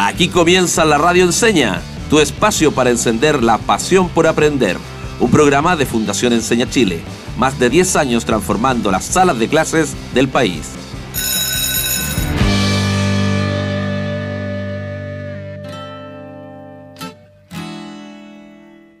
Aquí 0.00 0.28
comienza 0.28 0.84
la 0.84 0.96
Radio 0.96 1.24
Enseña, 1.24 1.82
tu 2.08 2.20
espacio 2.20 2.70
para 2.70 2.90
encender 2.90 3.42
la 3.42 3.58
pasión 3.58 4.08
por 4.08 4.28
aprender. 4.28 4.76
Un 5.18 5.28
programa 5.28 5.74
de 5.74 5.86
Fundación 5.86 6.32
Enseña 6.32 6.70
Chile, 6.70 7.00
más 7.36 7.58
de 7.58 7.68
10 7.68 7.96
años 7.96 8.24
transformando 8.24 8.92
las 8.92 9.04
salas 9.04 9.40
de 9.40 9.48
clases 9.48 9.96
del 10.14 10.28
país. 10.28 10.70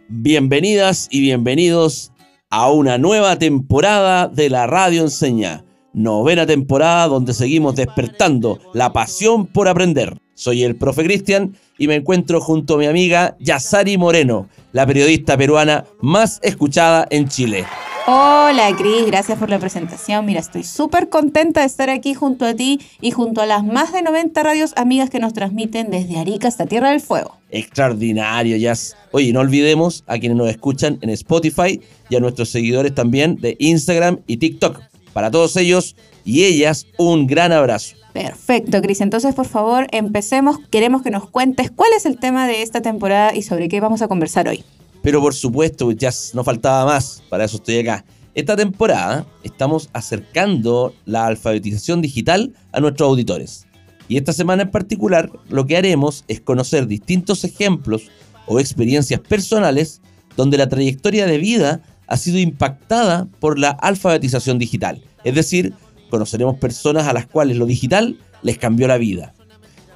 Bienvenidas 0.08 1.06
y 1.12 1.20
bienvenidos 1.20 2.10
a 2.50 2.72
una 2.72 2.98
nueva 2.98 3.38
temporada 3.38 4.26
de 4.26 4.50
la 4.50 4.66
Radio 4.66 5.02
Enseña, 5.02 5.64
novena 5.92 6.44
temporada 6.44 7.06
donde 7.06 7.34
seguimos 7.34 7.76
despertando 7.76 8.58
la 8.74 8.92
pasión 8.92 9.46
por 9.46 9.68
aprender. 9.68 10.18
Soy 10.38 10.62
el 10.62 10.76
profe 10.76 11.02
Cristian 11.02 11.56
y 11.78 11.88
me 11.88 11.96
encuentro 11.96 12.40
junto 12.40 12.76
a 12.76 12.78
mi 12.78 12.86
amiga 12.86 13.36
Yasari 13.40 13.98
Moreno, 13.98 14.48
la 14.70 14.86
periodista 14.86 15.36
peruana 15.36 15.84
más 16.00 16.38
escuchada 16.44 17.08
en 17.10 17.26
Chile. 17.26 17.64
Hola 18.06 18.70
Cris, 18.78 19.04
gracias 19.06 19.36
por 19.36 19.50
la 19.50 19.58
presentación. 19.58 20.24
Mira, 20.24 20.38
estoy 20.38 20.62
súper 20.62 21.08
contenta 21.08 21.62
de 21.62 21.66
estar 21.66 21.90
aquí 21.90 22.14
junto 22.14 22.44
a 22.44 22.54
ti 22.54 22.80
y 23.00 23.10
junto 23.10 23.40
a 23.40 23.46
las 23.46 23.64
más 23.64 23.92
de 23.92 24.02
90 24.02 24.40
radios 24.40 24.74
amigas 24.76 25.10
que 25.10 25.18
nos 25.18 25.32
transmiten 25.32 25.90
desde 25.90 26.20
Arica 26.20 26.46
hasta 26.46 26.66
Tierra 26.66 26.92
del 26.92 27.00
Fuego. 27.00 27.36
Extraordinario, 27.50 28.56
Yas. 28.56 28.96
Oye, 29.10 29.32
no 29.32 29.40
olvidemos 29.40 30.04
a 30.06 30.20
quienes 30.20 30.38
nos 30.38 30.48
escuchan 30.48 30.98
en 31.00 31.10
Spotify 31.10 31.80
y 32.08 32.14
a 32.14 32.20
nuestros 32.20 32.48
seguidores 32.48 32.94
también 32.94 33.40
de 33.40 33.56
Instagram 33.58 34.20
y 34.28 34.36
TikTok. 34.36 34.87
Para 35.12 35.30
todos 35.30 35.56
ellos 35.56 35.96
y 36.24 36.44
ellas, 36.44 36.86
un 36.98 37.26
gran 37.26 37.52
abrazo. 37.52 37.96
Perfecto, 38.12 38.80
Cris. 38.82 39.00
Entonces, 39.00 39.34
por 39.34 39.46
favor, 39.46 39.86
empecemos. 39.92 40.58
Queremos 40.70 41.02
que 41.02 41.10
nos 41.10 41.28
cuentes 41.28 41.70
cuál 41.70 41.90
es 41.96 42.04
el 42.06 42.18
tema 42.18 42.46
de 42.46 42.62
esta 42.62 42.80
temporada 42.82 43.34
y 43.34 43.42
sobre 43.42 43.68
qué 43.68 43.80
vamos 43.80 44.02
a 44.02 44.08
conversar 44.08 44.48
hoy. 44.48 44.64
Pero 45.02 45.20
por 45.20 45.34
supuesto, 45.34 45.90
ya 45.92 46.10
no 46.34 46.44
faltaba 46.44 46.84
más, 46.84 47.22
para 47.28 47.44
eso 47.44 47.56
estoy 47.56 47.78
acá. 47.78 48.04
Esta 48.34 48.56
temporada 48.56 49.26
estamos 49.42 49.88
acercando 49.92 50.94
la 51.06 51.26
alfabetización 51.26 52.02
digital 52.02 52.54
a 52.72 52.80
nuestros 52.80 53.08
auditores. 53.08 53.66
Y 54.08 54.16
esta 54.16 54.32
semana 54.32 54.62
en 54.62 54.70
particular 54.70 55.30
lo 55.48 55.66
que 55.66 55.76
haremos 55.76 56.24
es 56.28 56.40
conocer 56.40 56.86
distintos 56.86 57.44
ejemplos 57.44 58.10
o 58.46 58.60
experiencias 58.60 59.20
personales 59.20 60.00
donde 60.36 60.56
la 60.56 60.68
trayectoria 60.68 61.26
de 61.26 61.38
vida 61.38 61.82
ha 62.08 62.16
sido 62.16 62.38
impactada 62.38 63.28
por 63.38 63.58
la 63.58 63.70
alfabetización 63.70 64.58
digital. 64.58 65.02
Es 65.24 65.34
decir, 65.34 65.74
conoceremos 66.10 66.58
personas 66.58 67.06
a 67.06 67.12
las 67.12 67.26
cuales 67.26 67.56
lo 67.56 67.66
digital 67.66 68.18
les 68.42 68.58
cambió 68.58 68.88
la 68.88 68.98
vida. 68.98 69.34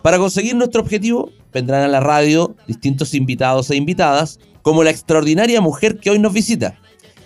Para 0.03 0.19
conseguir 0.19 0.55
nuestro 0.55 0.83
objetivo, 0.83 1.31
vendrán 1.53 1.83
a 1.83 1.89
la 1.89 2.01
radio 2.01 2.55
distintos 2.67 3.15
invitados 3.15 3.71
e 3.71 3.77
invitadas, 3.77 4.39
como 4.63 4.85
la 4.85 4.91
extraordinaria 4.91 5.61
mujer 5.61 5.99
que 5.99 6.11
hoy 6.11 6.19
nos 6.19 6.33
visita. 6.33 6.79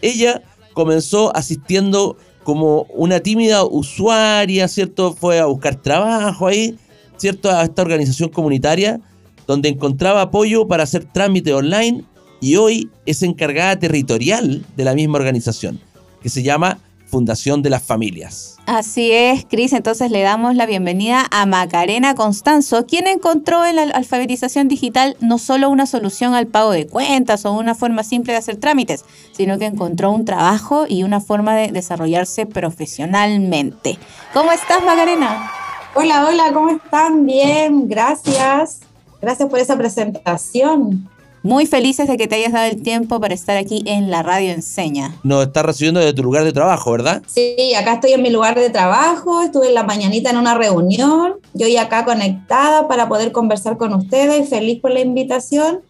Ella 0.03 0.43
comenzó 0.73 1.35
asistiendo 1.37 2.17
como 2.45 2.83
una 2.95 3.21
tímida 3.21 3.65
usuaria, 3.65 4.69
¿cierto? 4.69 5.15
Fue 5.15 5.41
a 5.41 5.47
buscar 5.47 5.77
trabajo 5.77 6.47
ahí, 6.47 6.79
¿cierto? 7.17 7.51
A 7.51 7.65
esta 7.65 7.83
organización 7.83 8.29
comunitaria, 8.29 9.01
donde 9.47 9.69
encontraba 9.69 10.23
apoyo 10.23 10.69
para 10.69 10.85
hacer 10.85 11.05
trámite 11.05 11.53
online 11.53 12.05
y 12.41 12.57
hoy 12.57 12.91
es 13.07 13.23
encargada 13.23 13.79
territorial 13.79 14.65
de 14.77 14.85
la 14.85 14.95
misma 14.95 15.19
organización, 15.19 15.81
que 16.23 16.29
se 16.29 16.43
llama 16.43 16.79
Fundación 17.07 17.63
de 17.63 17.71
las 17.71 17.83
Familias. 17.83 18.57
Así 18.67 19.13
es, 19.13 19.47
Cris. 19.49 19.73
Entonces 19.73 20.11
le 20.11 20.23
damos 20.23 20.57
la 20.57 20.67
bienvenida 20.67 21.27
a 21.31 21.47
Macarena 21.47 22.17
Constanzo, 22.17 22.85
quien 22.85 23.07
encontró 23.07 23.65
en 23.65 23.77
la 23.77 23.83
alfabetización 23.83 24.67
digital 24.67 25.17
no 25.21 25.39
solo 25.39 25.71
una 25.71 25.87
solución 25.87 26.35
al 26.35 26.49
pago 26.49 26.73
de 26.73 26.87
cuentas 26.87 27.45
o 27.45 27.53
una 27.53 27.77
forma 27.77 28.03
simple 28.03 28.33
de 28.33 28.41
hacer 28.41 28.57
trámites, 28.57 29.05
sino 29.31 29.59
que 29.59 29.67
encontró 29.67 30.11
un 30.11 30.25
trabajo 30.25 30.87
y 30.89 31.05
una 31.05 31.21
forma 31.21 31.55
de 31.55 31.71
desarrollarse 31.71 32.45
profesionalmente. 32.45 33.99
¿Cómo 34.35 34.51
estás, 34.51 34.85
Macarena? 34.85 35.51
Hola, 35.95 36.27
hola, 36.27 36.53
¿cómo 36.53 36.71
están? 36.71 37.25
Bien, 37.25 37.89
gracias. 37.89 38.81
Gracias 39.23 39.49
por 39.49 39.61
esa 39.61 39.79
presentación. 39.79 41.09
Muy 41.47 41.67
felices 41.67 42.09
de 42.09 42.17
que 42.17 42.27
te 42.27 42.35
hayas 42.35 42.53
dado 42.53 42.69
el 42.69 42.83
tiempo 42.83 43.21
para 43.21 43.33
estar 43.33 43.57
aquí 43.57 43.85
en 43.87 44.11
la 44.11 44.25
radio 44.25 44.51
Enseña. 44.51 45.15
Nos 45.23 45.47
estás 45.47 45.65
recibiendo 45.65 46.01
desde 46.01 46.13
tu 46.13 46.25
lugar 46.25 46.43
de 46.43 46.53
trabajo, 46.53 46.91
¿verdad? 46.91 47.23
Sí, 47.29 47.73
acá 47.79 47.95
estoy 47.95 48.15
en 48.15 48.23
mi 48.23 48.31
lugar 48.31 48.59
de 48.59 48.69
trabajo, 48.69 49.43
estuve 49.43 49.69
en 49.69 49.75
la 49.75 49.85
mañanita 49.85 50.31
en 50.31 50.39
una 50.39 50.59
reunión, 50.59 51.35
yo 51.55 51.69
y 51.69 51.77
acá 51.77 52.05
conectada 52.05 52.89
para 52.89 53.09
poder 53.09 53.31
conversar 53.31 53.77
con 53.77 53.95
ustedes, 53.95 54.49
feliz 54.49 54.81
por 54.81 54.91
la 54.91 54.99
invitación. 54.99 55.83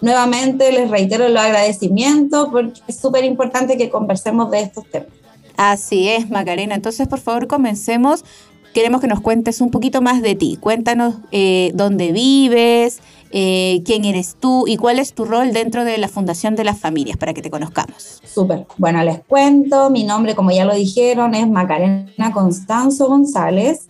Nuevamente 0.00 0.72
les 0.72 0.90
reitero 0.90 1.28
los 1.28 1.42
agradecimientos 1.42 2.48
porque 2.50 2.80
es 2.88 2.96
súper 2.98 3.26
importante 3.26 3.76
que 3.76 3.90
conversemos 3.90 4.50
de 4.50 4.62
estos 4.62 4.90
temas. 4.90 5.10
Así 5.58 6.08
es, 6.08 6.30
Macarena. 6.30 6.74
Entonces, 6.74 7.06
por 7.06 7.20
favor, 7.20 7.48
comencemos. 7.48 8.24
Queremos 8.72 9.02
que 9.02 9.08
nos 9.08 9.20
cuentes 9.20 9.60
un 9.60 9.70
poquito 9.70 10.00
más 10.00 10.22
de 10.22 10.34
ti. 10.36 10.56
Cuéntanos 10.58 11.16
eh, 11.32 11.70
dónde 11.74 12.12
vives, 12.12 13.00
eh, 13.34 13.82
quién 13.86 14.04
eres 14.04 14.36
tú 14.38 14.66
y 14.68 14.76
cuál 14.76 14.98
es 14.98 15.14
tu 15.14 15.24
rol 15.24 15.54
dentro 15.54 15.84
de 15.84 15.96
la 15.96 16.08
Fundación 16.08 16.54
de 16.54 16.64
las 16.64 16.78
Familias 16.78 17.16
para 17.16 17.32
que 17.32 17.40
te 17.40 17.50
conozcamos. 17.50 18.20
Súper. 18.24 18.66
Bueno, 18.76 19.02
les 19.02 19.20
cuento, 19.24 19.88
mi 19.88 20.04
nombre, 20.04 20.34
como 20.34 20.50
ya 20.50 20.66
lo 20.66 20.74
dijeron, 20.74 21.34
es 21.34 21.48
Macarena 21.48 22.30
Constanzo 22.34 23.08
González. 23.08 23.88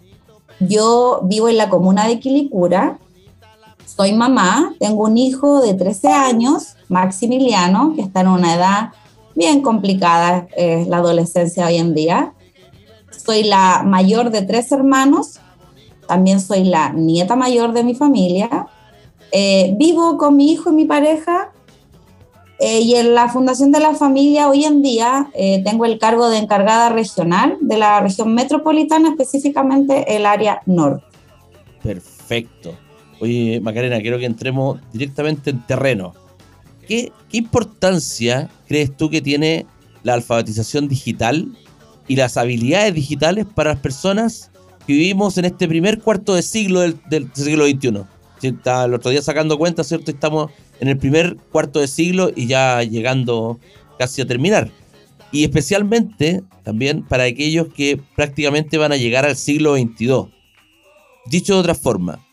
Yo 0.60 1.22
vivo 1.24 1.48
en 1.48 1.56
la 1.56 1.68
comuna 1.68 2.06
de 2.06 2.20
Quilicura. 2.20 3.00
Soy 3.84 4.12
mamá, 4.12 4.74
tengo 4.78 5.04
un 5.04 5.18
hijo 5.18 5.60
de 5.60 5.74
13 5.74 6.08
años, 6.08 6.76
Maximiliano, 6.88 7.94
que 7.96 8.02
está 8.02 8.20
en 8.20 8.28
una 8.28 8.54
edad 8.54 8.90
bien 9.34 9.60
complicada, 9.60 10.46
es 10.56 10.86
la 10.86 10.98
adolescencia 10.98 11.66
hoy 11.66 11.78
en 11.78 11.94
día. 11.94 12.32
Soy 13.10 13.42
la 13.42 13.82
mayor 13.84 14.30
de 14.30 14.42
tres 14.42 14.70
hermanos, 14.70 15.40
también 16.06 16.40
soy 16.40 16.64
la 16.64 16.90
nieta 16.92 17.34
mayor 17.34 17.72
de 17.72 17.82
mi 17.82 17.94
familia 17.94 18.68
eh, 19.32 19.74
vivo 19.78 20.18
con 20.18 20.36
mi 20.36 20.52
hijo 20.52 20.70
y 20.70 20.74
mi 20.74 20.84
pareja 20.84 21.52
eh, 22.64 22.80
y 22.80 22.94
en 22.94 23.14
la 23.14 23.28
Fundación 23.28 23.72
de 23.72 23.80
la 23.80 23.94
Familia 23.94 24.48
hoy 24.48 24.64
en 24.64 24.82
día 24.82 25.30
eh, 25.34 25.62
tengo 25.64 25.84
el 25.84 25.98
cargo 25.98 26.28
de 26.28 26.38
encargada 26.38 26.90
regional 26.90 27.56
de 27.60 27.76
la 27.76 28.00
región 28.00 28.34
metropolitana, 28.34 29.08
específicamente 29.08 30.14
el 30.14 30.26
área 30.26 30.60
norte. 30.66 31.04
Perfecto. 31.82 32.72
Oye, 33.20 33.58
Macarena, 33.60 34.00
quiero 34.00 34.18
que 34.18 34.26
entremos 34.26 34.78
directamente 34.92 35.50
en 35.50 35.66
terreno. 35.66 36.14
¿Qué, 36.86 37.10
¿Qué 37.30 37.38
importancia 37.38 38.48
crees 38.68 38.96
tú 38.96 39.10
que 39.10 39.20
tiene 39.20 39.66
la 40.04 40.14
alfabetización 40.14 40.86
digital 40.86 41.56
y 42.06 42.16
las 42.16 42.36
habilidades 42.36 42.94
digitales 42.94 43.46
para 43.46 43.70
las 43.70 43.80
personas 43.80 44.50
que 44.86 44.92
vivimos 44.92 45.38
en 45.38 45.46
este 45.46 45.66
primer 45.66 46.00
cuarto 46.00 46.34
de 46.34 46.42
siglo 46.42 46.80
del 46.80 47.30
siglo 47.34 47.66
XXI? 47.66 48.04
El 48.48 48.94
otro 48.94 49.10
día 49.10 49.22
sacando 49.22 49.58
cuenta, 49.58 49.84
¿cierto? 49.84 50.10
Estamos 50.10 50.50
en 50.80 50.88
el 50.88 50.98
primer 50.98 51.36
cuarto 51.50 51.80
de 51.80 51.88
siglo 51.88 52.30
y 52.34 52.46
ya 52.46 52.82
llegando 52.82 53.58
casi 53.98 54.22
a 54.22 54.26
terminar. 54.26 54.70
Y 55.30 55.44
especialmente 55.44 56.42
también 56.62 57.02
para 57.02 57.24
aquellos 57.24 57.68
que 57.72 58.00
prácticamente 58.16 58.78
van 58.78 58.92
a 58.92 58.96
llegar 58.96 59.24
al 59.24 59.36
siglo 59.36 59.76
XXII. 59.76 60.28
Dicho 61.26 61.54
de 61.54 61.60
otra 61.60 61.74
forma, 61.74 62.24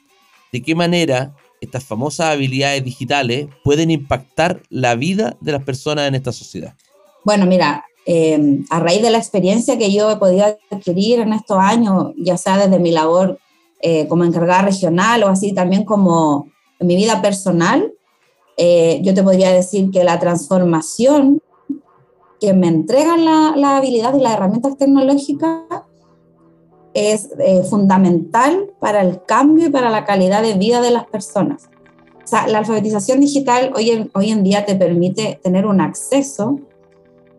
¿de 0.52 0.62
qué 0.62 0.76
manera 0.76 1.36
estas 1.62 1.84
famosas 1.84 2.34
habilidades 2.34 2.84
digitales 2.84 3.48
pueden 3.64 3.92
impactar 3.92 4.64
la 4.70 4.96
vida 4.96 5.38
de 5.42 5.52
las 5.52 5.64
personas 5.64 6.08
en 6.08 6.16
esta 6.16 6.32
sociedad? 6.32 6.76
Bueno, 7.24 7.46
mira, 7.46 7.86
eh, 8.06 8.64
a 8.70 8.80
raíz 8.80 9.02
de 9.02 9.12
la 9.12 9.18
experiencia 9.18 9.78
que 9.78 9.94
yo 9.94 10.10
he 10.10 10.16
podido 10.16 10.58
adquirir 10.72 11.20
en 11.20 11.34
estos 11.34 11.58
años, 11.60 12.14
ya 12.18 12.38
sea 12.38 12.58
desde 12.58 12.80
mi 12.80 12.92
labor 12.92 13.40
eh, 13.82 14.08
como 14.08 14.24
encargada 14.24 14.64
regional 14.64 15.24
o 15.24 15.28
así 15.28 15.54
también 15.54 15.86
como 15.86 16.48
en 16.80 16.88
mi 16.88 16.96
vida 16.96 17.22
personal, 17.22 17.94
eh, 18.58 19.00
yo 19.04 19.14
te 19.14 19.24
podría 19.24 19.52
decir 19.52 19.90
que 19.92 20.04
la 20.04 20.20
transformación 20.20 21.42
que 22.40 22.54
me 22.54 22.68
entregan 22.68 23.26
la, 23.26 23.54
la 23.56 23.78
habilidad 23.78 24.16
y 24.16 24.22
las 24.22 24.34
herramientas 24.34 24.78
tecnológicas 24.78 25.62
es 26.94 27.30
eh, 27.40 27.64
fundamental 27.64 28.72
para 28.80 29.02
el 29.02 29.24
cambio 29.24 29.68
y 29.68 29.70
para 29.70 29.90
la 29.90 30.06
calidad 30.06 30.42
de 30.42 30.56
vida 30.56 30.82
de 30.82 30.92
las 30.92 31.06
personas. 31.06 31.70
O 32.24 32.28
sea, 32.28 32.48
la 32.48 32.60
alfabetización 32.60 33.20
digital 33.20 33.72
hoy 33.76 33.92
en, 33.92 34.12
hoy 34.14 34.32
en 34.32 34.44
día 34.44 34.66
te 34.66 34.76
permite 34.76 35.40
tener 35.42 35.66
un 35.66 35.82
acceso 35.82 36.60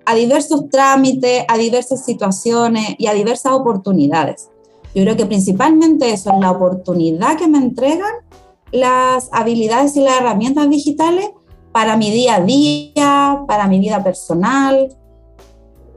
a 0.04 0.14
diversos 0.14 0.68
trámites, 0.68 1.44
a 1.48 1.56
diversas 1.56 2.04
situaciones 2.04 2.94
y 2.98 3.06
a 3.06 3.14
diversas 3.14 3.52
oportunidades. 3.52 4.50
Yo 4.94 5.02
creo 5.04 5.16
que 5.16 5.26
principalmente 5.26 6.12
eso 6.12 6.32
es 6.32 6.40
la 6.40 6.50
oportunidad 6.50 7.36
que 7.36 7.48
me 7.48 7.58
entregan 7.58 8.12
las 8.72 9.28
habilidades 9.32 9.96
y 9.96 10.00
las 10.00 10.20
herramientas 10.20 10.68
digitales 10.68 11.30
para 11.72 11.96
mi 11.96 12.10
día 12.10 12.36
a 12.36 12.40
día, 12.40 13.44
para 13.46 13.68
mi 13.68 13.78
vida 13.78 14.02
personal. 14.02 14.96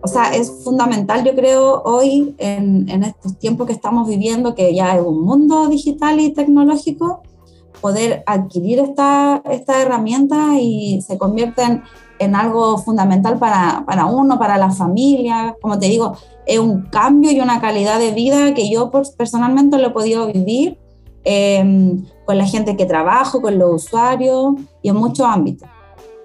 O 0.01 0.07
sea, 0.07 0.35
es 0.35 0.63
fundamental, 0.63 1.23
yo 1.23 1.33
creo, 1.33 1.81
hoy 1.83 2.35
en, 2.37 2.89
en 2.89 3.03
estos 3.03 3.39
tiempos 3.39 3.67
que 3.67 3.73
estamos 3.73 4.07
viviendo, 4.07 4.53
que 4.53 4.75
ya 4.75 4.95
es 4.95 5.01
un 5.01 5.23
mundo 5.23 5.67
digital 5.69 6.19
y 6.19 6.33
tecnológico, 6.33 7.23
poder 7.83 8.23
adquirir 8.25 8.79
esta, 8.79 9.41
esta 9.49 9.81
herramienta 9.81 10.59
y 10.59 11.01
se 11.01 11.17
convierten 11.17 11.83
en 12.23 12.35
algo 12.35 12.77
fundamental 12.77 13.37
para, 13.37 13.83
para, 13.85 14.05
uno, 14.05 14.39
para 14.39 14.57
la 14.57 14.71
familia. 14.71 15.55
Como 15.61 15.77
te 15.79 15.87
digo, 15.87 16.17
es 16.45 16.59
un 16.59 16.83
cambio 16.83 17.31
y 17.31 17.39
una 17.39 17.61
calidad 17.61 17.99
de 17.99 18.11
vida 18.11 18.53
que 18.53 18.69
yo 18.69 18.91
personalmente 19.17 19.77
lo 19.77 19.87
he 19.87 19.91
podido 19.91 20.27
vivir 20.27 20.77
eh, 21.25 21.97
con 22.25 22.37
la 22.37 22.45
gente 22.45 22.75
que 22.75 22.85
trabajo, 22.85 23.41
con 23.41 23.57
los 23.57 23.85
usuarios 23.85 24.53
y 24.81 24.89
en 24.89 24.95
muchos 24.95 25.25
ámbitos. 25.25 25.67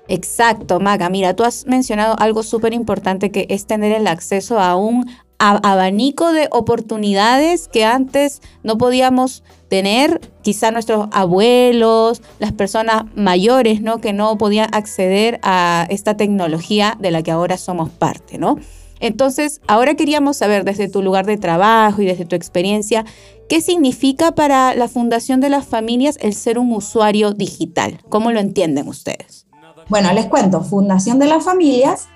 Exacto, 0.09 0.81
Maga. 0.81 1.11
Mira, 1.11 1.35
tú 1.35 1.45
has 1.45 1.67
mencionado 1.67 2.17
algo 2.19 2.43
súper 2.43 2.73
importante 2.73 3.31
que 3.31 3.47
es 3.50 3.67
tener 3.67 3.93
el 3.93 4.06
acceso 4.06 4.59
a 4.59 4.75
un 4.75 5.06
abanico 5.38 6.32
de 6.32 6.49
oportunidades 6.50 7.69
que 7.69 7.85
antes 7.85 8.43
no 8.62 8.76
podíamos 8.76 9.43
tener, 9.69 10.20
quizá 10.43 10.70
nuestros 10.70 11.08
abuelos, 11.12 12.23
las 12.38 12.52
personas 12.52 13.05
mayores, 13.14 13.81
¿no? 13.81 14.00
Que 14.00 14.12
no 14.12 14.37
podían 14.38 14.75
acceder 14.75 15.38
a 15.43 15.87
esta 15.90 16.17
tecnología 16.17 16.96
de 16.99 17.11
la 17.11 17.23
que 17.23 17.31
ahora 17.31 17.56
somos 17.56 17.90
parte, 17.90 18.38
¿no? 18.38 18.56
Entonces, 19.00 19.61
ahora 19.69 19.94
queríamos 19.94 20.38
saber 20.38 20.64
desde 20.64 20.88
tu 20.88 21.02
lugar 21.02 21.25
de 21.26 21.37
trabajo 21.37 22.02
y 22.02 22.06
desde 22.06 22.25
tu 22.25 22.35
experiencia, 22.35 23.05
¿qué 23.49 23.61
significa 23.61 24.32
para 24.32 24.75
la 24.75 24.88
Fundación 24.88 25.40
de 25.40 25.50
las 25.50 25.67
Familias 25.67 26.19
el 26.20 26.35
ser 26.35 26.58
un 26.58 26.73
usuario 26.73 27.32
digital? 27.32 28.00
¿Cómo 28.08 28.32
lo 28.32 28.40
entienden 28.40 28.88
ustedes? 28.88 29.46
Bueno, 29.88 30.12
les 30.12 30.26
cuento, 30.26 30.62
Fundación 30.62 31.19
de 31.19 31.26
las 31.26 31.44
Familias 31.44 32.08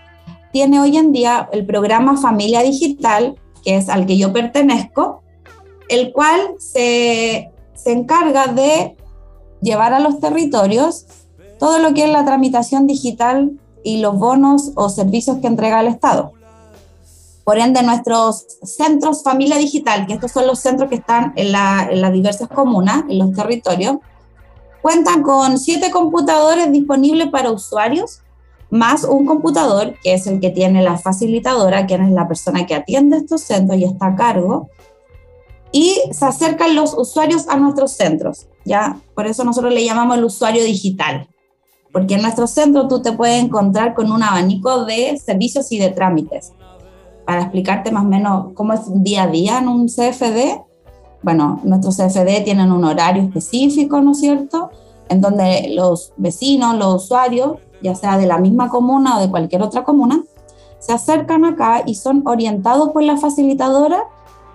tiene 0.53 0.81
hoy 0.81 0.97
en 0.97 1.13
día 1.13 1.49
el 1.53 1.67
programa 1.67 2.17
Familia 2.17 2.63
Digital, 2.63 3.37
que 3.65 3.77
es 3.77 3.89
al 3.89 4.07
que 4.07 4.19
yo 4.19 4.33
pertenezco, 4.33 5.23
el 5.89 6.13
cual 6.13 6.41
se, 6.59 7.51
se 7.75 7.93
encarga 7.93 8.47
de 8.49 8.97
llevar 9.61 9.95
a 9.95 10.01
los 10.01 10.21
territorios 10.21 11.07
todo 11.59 11.79
lo 11.79 11.95
que 11.95 12.05
es 12.05 12.11
la 12.11 12.25
tramitación 12.25 12.87
digital 12.87 13.53
y 13.85 13.99
los 13.99 14.19
bonos 14.19 14.73
o 14.75 14.89
servicios 14.89 15.39
que 15.39 15.47
entrega 15.47 15.81
el 15.81 15.87
Estado. 15.87 16.33
Por 17.45 17.59
ende, 17.59 17.83
nuestros 17.83 18.47
centros 18.63 19.23
Familia 19.23 19.57
Digital, 19.57 20.07
que 20.07 20.15
estos 20.15 20.31
son 20.33 20.47
los 20.47 20.61
centros 20.61 20.89
que 20.89 20.97
están 20.97 21.33
en, 21.37 21.49
en 21.49 22.01
las 22.01 22.13
diversas 22.13 22.49
comunas, 22.49 23.05
en 23.09 23.19
los 23.19 23.33
territorios, 23.33 23.97
cuentan 24.81 25.23
con 25.23 25.59
siete 25.59 25.91
computadores 25.91 26.71
disponibles 26.71 27.29
para 27.29 27.51
usuarios, 27.51 28.22
más 28.73 29.05
un 29.05 29.27
computador, 29.27 29.97
que 30.03 30.15
es 30.15 30.27
el 30.27 30.41
que 30.41 30.49
tiene 30.49 30.83
la 30.83 30.97
facilitadora, 30.97 31.87
que 31.87 31.95
es 31.95 32.11
la 32.11 32.27
persona 32.27 32.65
que 32.65 32.75
atiende 32.75 33.19
estos 33.19 33.43
centros 33.43 33.79
y 33.79 33.85
está 33.85 34.07
a 34.07 34.17
cargo, 34.17 34.71
y 35.73 36.01
se 36.11 36.25
acercan 36.25 36.75
los 36.75 36.95
usuarios 36.97 37.47
a 37.49 37.57
nuestros 37.57 37.93
centros, 37.93 38.47
¿ya? 38.65 38.99
Por 39.15 39.27
eso 39.27 39.45
nosotros 39.45 39.75
le 39.75 39.85
llamamos 39.85 40.17
el 40.17 40.25
usuario 40.25 40.65
digital, 40.65 41.29
porque 41.93 42.15
en 42.15 42.23
nuestro 42.23 42.47
centro 42.47 42.89
tú 42.89 43.03
te 43.03 43.13
puedes 43.13 43.45
encontrar 43.45 43.93
con 43.93 44.11
un 44.11 44.23
abanico 44.23 44.87
de 44.87 45.19
servicios 45.19 45.71
y 45.71 45.79
de 45.79 45.91
trámites. 45.91 46.55
Para 47.27 47.43
explicarte 47.43 47.93
más 47.93 48.07
o 48.07 48.09
menos 48.09 48.47
cómo 48.55 48.73
es 48.73 48.87
un 48.87 49.05
día 49.05 49.25
a 49.25 49.27
día 49.27 49.59
en 49.59 49.69
un 49.69 49.87
CFD, 49.87 50.63
bueno, 51.23 51.61
nuestros 51.63 51.99
CFD 51.99 52.43
tienen 52.43 52.73
un 52.73 52.85
horario 52.87 53.23
específico, 53.23 54.01
¿no 54.01 54.13
es 54.13 54.21
cierto? 54.21 54.71
En 55.11 55.21
donde 55.21 55.73
los 55.75 56.15
vecinos, 56.17 56.79
los 56.79 57.05
usuarios, 57.05 57.59
ya 57.83 57.95
sea 57.95 58.19
de 58.19 58.27
la 58.27 58.39
misma 58.39 58.69
comuna 58.69 59.19
o 59.19 59.21
de 59.21 59.31
cualquier 59.31 59.63
otra 59.63 59.85
comuna, 59.85 60.23
se 60.79 60.93
acercan 60.93 61.45
acá 61.45 61.83
y 61.87 61.95
son 61.95 62.23
orientados 62.27 62.91
por 62.91 63.03
la 63.03 63.17
facilitadora, 63.17 64.05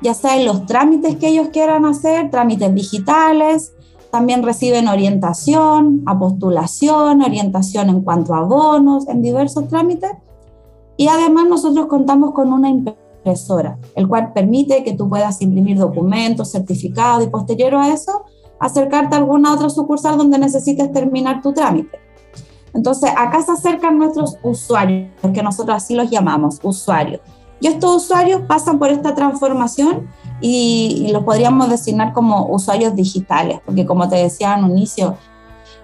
ya 0.01 0.13
sea 0.13 0.37
en 0.37 0.45
los 0.45 0.65
trámites 0.65 1.15
que 1.15 1.29
ellos 1.29 1.49
quieran 1.49 1.85
hacer, 1.85 2.29
trámites 2.29 2.73
digitales, 2.73 3.73
también 4.11 4.43
reciben 4.43 4.87
orientación, 4.87 6.03
apostulación, 6.05 7.21
orientación 7.21 7.89
en 7.89 8.01
cuanto 8.01 8.33
a 8.33 8.41
bonos, 8.41 9.07
en 9.07 9.21
diversos 9.21 9.67
trámites. 9.67 10.11
Y 10.97 11.07
además 11.07 11.47
nosotros 11.47 11.87
contamos 11.87 12.33
con 12.33 12.51
una 12.51 12.69
el 13.95 14.07
cual 14.07 14.31
permite 14.33 14.83
que 14.83 14.93
tú 14.93 15.09
puedas 15.09 15.41
imprimir 15.41 15.77
documentos, 15.77 16.51
certificados 16.51 17.25
y 17.25 17.29
posterior 17.29 17.75
a 17.75 17.89
eso, 17.89 18.23
acercarte 18.59 19.15
a 19.15 19.19
alguna 19.19 19.53
otra 19.53 19.69
sucursal 19.69 20.17
donde 20.17 20.39
necesites 20.39 20.91
terminar 20.91 21.41
tu 21.41 21.53
trámite. 21.53 22.06
Entonces, 22.77 23.09
acá 23.17 23.41
se 23.41 23.51
acercan 23.51 23.97
nuestros 23.97 24.37
usuarios, 24.43 25.09
que 25.33 25.41
nosotros 25.41 25.75
así 25.75 25.95
los 25.95 26.11
llamamos, 26.11 26.59
usuarios. 26.61 27.21
Y 27.59 27.65
estos 27.65 28.03
usuarios 28.03 28.41
pasan 28.47 28.77
por 28.77 28.91
esta 28.91 29.15
transformación 29.15 30.07
y, 30.41 31.05
y 31.07 31.11
los 31.11 31.23
podríamos 31.23 31.69
designar 31.69 32.13
como 32.13 32.45
usuarios 32.45 32.95
digitales, 32.95 33.59
porque 33.65 33.87
como 33.87 34.07
te 34.07 34.17
decía 34.17 34.55
en 34.55 34.65
un 34.65 34.77
inicio, 34.77 35.17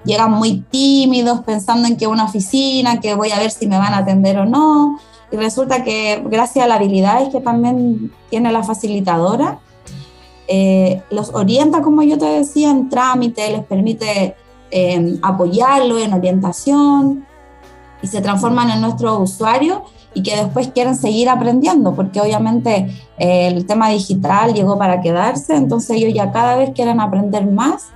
llegan 0.05 0.33
muy 0.33 0.63
tímidos 0.69 1.41
pensando 1.41 1.87
en 1.87 1.97
que 1.97 2.05
una 2.05 2.25
oficina, 2.25 2.99
que 2.99 3.15
voy 3.15 3.31
a 3.31 3.39
ver 3.39 3.49
si 3.49 3.65
me 3.65 3.79
van 3.79 3.95
a 3.95 3.97
atender 3.97 4.37
o 4.37 4.45
no, 4.45 4.99
y 5.31 5.35
resulta 5.35 5.83
que 5.83 6.23
gracias 6.27 6.63
a 6.63 6.67
la 6.67 6.75
habilidades 6.75 7.29
que 7.29 7.41
también 7.41 8.11
tiene 8.29 8.51
la 8.51 8.61
facilitadora, 8.61 9.57
eh, 10.47 11.01
los 11.09 11.33
orienta, 11.33 11.81
como 11.81 12.03
yo 12.03 12.19
te 12.19 12.25
decía, 12.25 12.69
en 12.69 12.87
trámite, 12.87 13.49
les 13.49 13.63
permite 13.63 14.35
eh, 14.75 15.19
apoyarlo 15.21 15.99
en 15.99 16.13
orientación 16.13 17.25
y 18.01 18.07
se 18.07 18.21
transforman 18.21 18.71
en 18.71 18.81
nuestros 18.81 19.19
usuarios 19.19 19.81
y 20.15 20.23
que 20.23 20.35
después 20.35 20.69
quieren 20.69 20.95
seguir 20.95 21.29
aprendiendo, 21.29 21.93
porque 21.95 22.19
obviamente 22.19 22.87
eh, 23.19 23.47
el 23.47 23.67
tema 23.67 23.89
digital 23.89 24.53
llegó 24.55 24.79
para 24.79 24.99
quedarse, 24.99 25.55
entonces 25.55 25.97
ellos 25.97 26.13
ya 26.15 26.31
cada 26.31 26.55
vez 26.55 26.71
quieren 26.71 26.99
aprender 26.99 27.45
más 27.45 27.89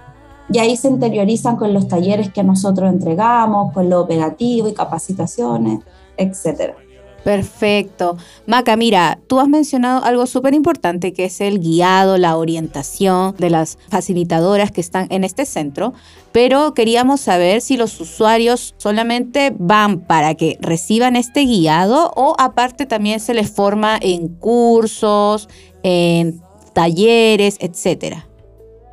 y 0.51 0.59
ahí 0.59 0.77
se 0.77 0.88
interiorizan 0.88 1.56
con 1.56 1.74
los 1.74 1.88
talleres 1.88 2.31
que 2.31 2.44
nosotros 2.44 2.91
entregamos, 2.91 3.73
con 3.73 3.89
lo 3.89 4.00
operativo 4.01 4.68
y 4.68 4.73
capacitaciones, 4.73 5.80
etcétera. 6.15 6.75
Perfecto. 7.23 8.17
Maca, 8.45 8.77
mira, 8.77 9.19
tú 9.27 9.39
has 9.39 9.49
mencionado 9.49 10.03
algo 10.03 10.25
súper 10.27 10.53
importante 10.53 11.13
que 11.13 11.25
es 11.25 11.41
el 11.41 11.59
guiado, 11.59 12.17
la 12.17 12.37
orientación 12.37 13.35
de 13.37 13.49
las 13.49 13.77
facilitadoras 13.89 14.71
que 14.71 14.81
están 14.81 15.07
en 15.09 15.23
este 15.23 15.45
centro, 15.45 15.93
pero 16.31 16.73
queríamos 16.73 17.19
saber 17.19 17.61
si 17.61 17.75
los 17.75 17.99
usuarios 17.99 18.75
solamente 18.77 19.53
van 19.57 19.99
para 19.99 20.35
que 20.35 20.57
reciban 20.61 21.15
este 21.15 21.41
guiado 21.41 22.11
o 22.15 22.35
aparte 22.39 22.85
también 22.85 23.19
se 23.19 23.33
les 23.33 23.51
forma 23.51 23.97
en 24.01 24.29
cursos, 24.29 25.49
en 25.83 26.41
talleres, 26.73 27.57
etcétera. 27.59 28.27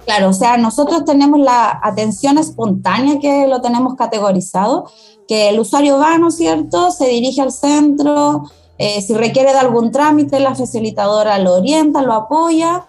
Claro, 0.04 0.28
o 0.28 0.32
sea, 0.32 0.56
nosotros 0.58 1.04
tenemos 1.04 1.40
la 1.40 1.80
atención 1.82 2.36
espontánea 2.36 3.18
que 3.18 3.46
lo 3.46 3.62
tenemos 3.62 3.94
categorizado, 3.94 4.90
que 5.26 5.48
el 5.48 5.58
usuario 5.58 5.98
va, 5.98 6.18
¿no 6.18 6.28
es 6.28 6.36
cierto? 6.36 6.90
Se 6.90 7.08
dirige 7.08 7.40
al 7.40 7.52
centro, 7.52 8.44
eh, 8.76 9.00
si 9.00 9.14
requiere 9.14 9.52
de 9.52 9.58
algún 9.58 9.92
trámite, 9.92 10.40
la 10.40 10.54
facilitadora 10.54 11.38
lo 11.38 11.54
orienta, 11.54 12.02
lo 12.02 12.12
apoya 12.12 12.86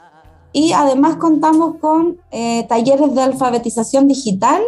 y 0.52 0.72
además 0.72 1.18
contamos 1.18 1.76
con 1.80 2.18
eh, 2.32 2.66
talleres 2.68 3.14
de 3.14 3.22
alfabetización 3.22 4.08
digital 4.08 4.62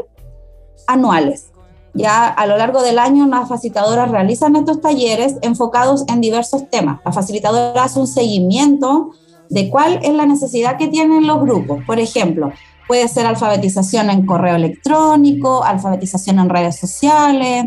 anuales. 0.86 1.48
Ya 1.94 2.28
a 2.28 2.46
lo 2.46 2.58
largo 2.58 2.84
del 2.84 3.00
año 3.00 3.26
las 3.26 3.50
facilitadoras 3.50 4.12
realizan 4.12 4.56
estos 4.56 4.82
talleres 4.82 5.36
enfocados 5.42 6.04
en 6.08 6.22
diversos 6.22 6.70
temas. 6.70 7.00
La 7.04 7.12
facilitadora 7.12 7.84
hace 7.84 8.00
un 8.00 8.08
seguimiento 8.08 9.12
de 9.50 9.70
cuál 9.70 10.00
es 10.04 10.14
la 10.14 10.26
necesidad 10.26 10.78
que 10.78 10.88
tienen 10.88 11.28
los 11.28 11.42
grupos. 11.42 11.84
Por 11.86 12.00
ejemplo, 12.00 12.52
puede 12.88 13.08
ser 13.08 13.26
alfabetización 13.26 14.10
en 14.10 14.26
correo 14.26 14.56
electrónico, 14.56 15.64
alfabetización 15.64 16.40
en 16.40 16.50
redes 16.50 16.80
sociales, 16.80 17.66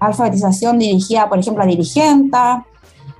alfabetización 0.00 0.78
dirigida, 0.78 1.28
por 1.28 1.38
ejemplo, 1.38 1.62
a 1.62 1.66
dirigenta. 1.66 2.66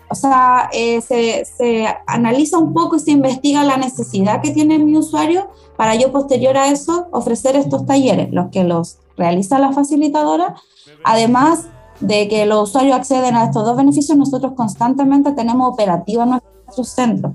O 0.08 0.14
sea, 0.14 0.68
eh, 0.72 1.00
se, 1.00 1.44
se, 1.44 1.86
analiza 2.06 2.58
un 2.58 2.72
poco 2.72 2.96
y 2.96 3.00
se 3.00 3.10
investiga 3.10 3.64
la 3.64 3.76
necesidad 3.76 4.40
que 4.40 4.52
tiene 4.52 4.78
mi 4.78 4.96
usuario 4.96 5.50
para 5.76 5.96
yo 5.96 6.12
posterior 6.12 6.56
a 6.56 6.68
eso 6.68 7.08
ofrecer 7.10 7.56
estos 7.56 7.86
talleres, 7.86 8.28
los 8.30 8.50
que 8.50 8.62
los 8.62 8.98
realiza 9.16 9.58
la 9.58 9.72
facilitadora. 9.72 10.54
Además 11.02 11.66
de 12.00 12.28
que 12.28 12.46
los 12.46 12.68
usuarios 12.68 12.96
acceden 12.96 13.34
a 13.34 13.44
estos 13.44 13.64
dos 13.64 13.76
beneficios, 13.76 14.16
nosotros 14.16 14.52
constantemente 14.56 15.32
tenemos 15.32 15.72
operativa 15.72 16.24
nuestra 16.24 16.55
nuestros 16.76 16.88
centros. 16.88 17.32